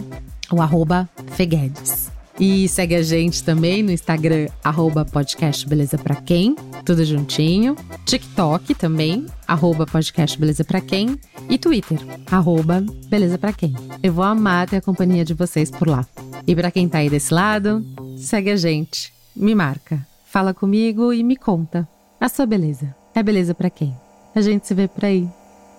o 0.51 0.61
arroba 0.61 1.09
Feguedes. 1.33 2.13
E 2.39 2.69
segue 2.69 2.97
a 2.97 3.03
gente 3.03 3.45
também 3.45 3.81
no 3.81 3.93
Instagram, 3.93 4.49
arroba 4.63 5.05
podcast 5.05 5.69
Beleza 5.69 5.97
Pra 5.97 6.17
Quem, 6.17 6.57
tudo 6.85 7.05
juntinho. 7.05 7.77
TikTok 8.05 8.75
também, 8.75 9.27
arroba 9.47 9.87
podcast 9.87 10.37
Beleza 10.37 10.65
Pra 10.65 10.81
Quem. 10.81 11.17
E 11.49 11.57
Twitter, 11.57 11.99
arroba 12.29 12.85
Beleza 13.09 13.39
Pra 13.39 13.53
Quem. 13.53 13.73
Eu 14.03 14.13
vou 14.13 14.25
amar 14.25 14.69
ter 14.69 14.79
a 14.79 14.83
companhia 14.83 15.25
de 15.25 15.33
vocês 15.33 15.71
por 15.71 15.87
lá. 15.87 16.05
E 16.45 16.57
para 16.57 16.73
quem 16.73 16.89
tá 16.89 16.99
aí 16.99 17.09
desse 17.09 17.33
lado, 17.33 17.85
segue 18.19 18.51
a 18.51 18.57
gente, 18.57 19.13
me 19.37 19.55
marca, 19.55 20.05
fala 20.35 20.53
comigo 20.53 21.13
e 21.13 21.23
me 21.23 21.37
conta. 21.37 21.89
A 22.21 22.29
sua 22.29 22.45
beleza 22.45 22.93
é 23.15 23.23
beleza 23.23 23.55
para 23.55 23.71
quem? 23.71 23.97
A 24.35 24.41
gente 24.41 24.67
se 24.67 24.75
vê 24.75 24.89
por 24.89 25.05
aí. 25.05 25.29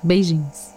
Beijinhos. 0.01 0.74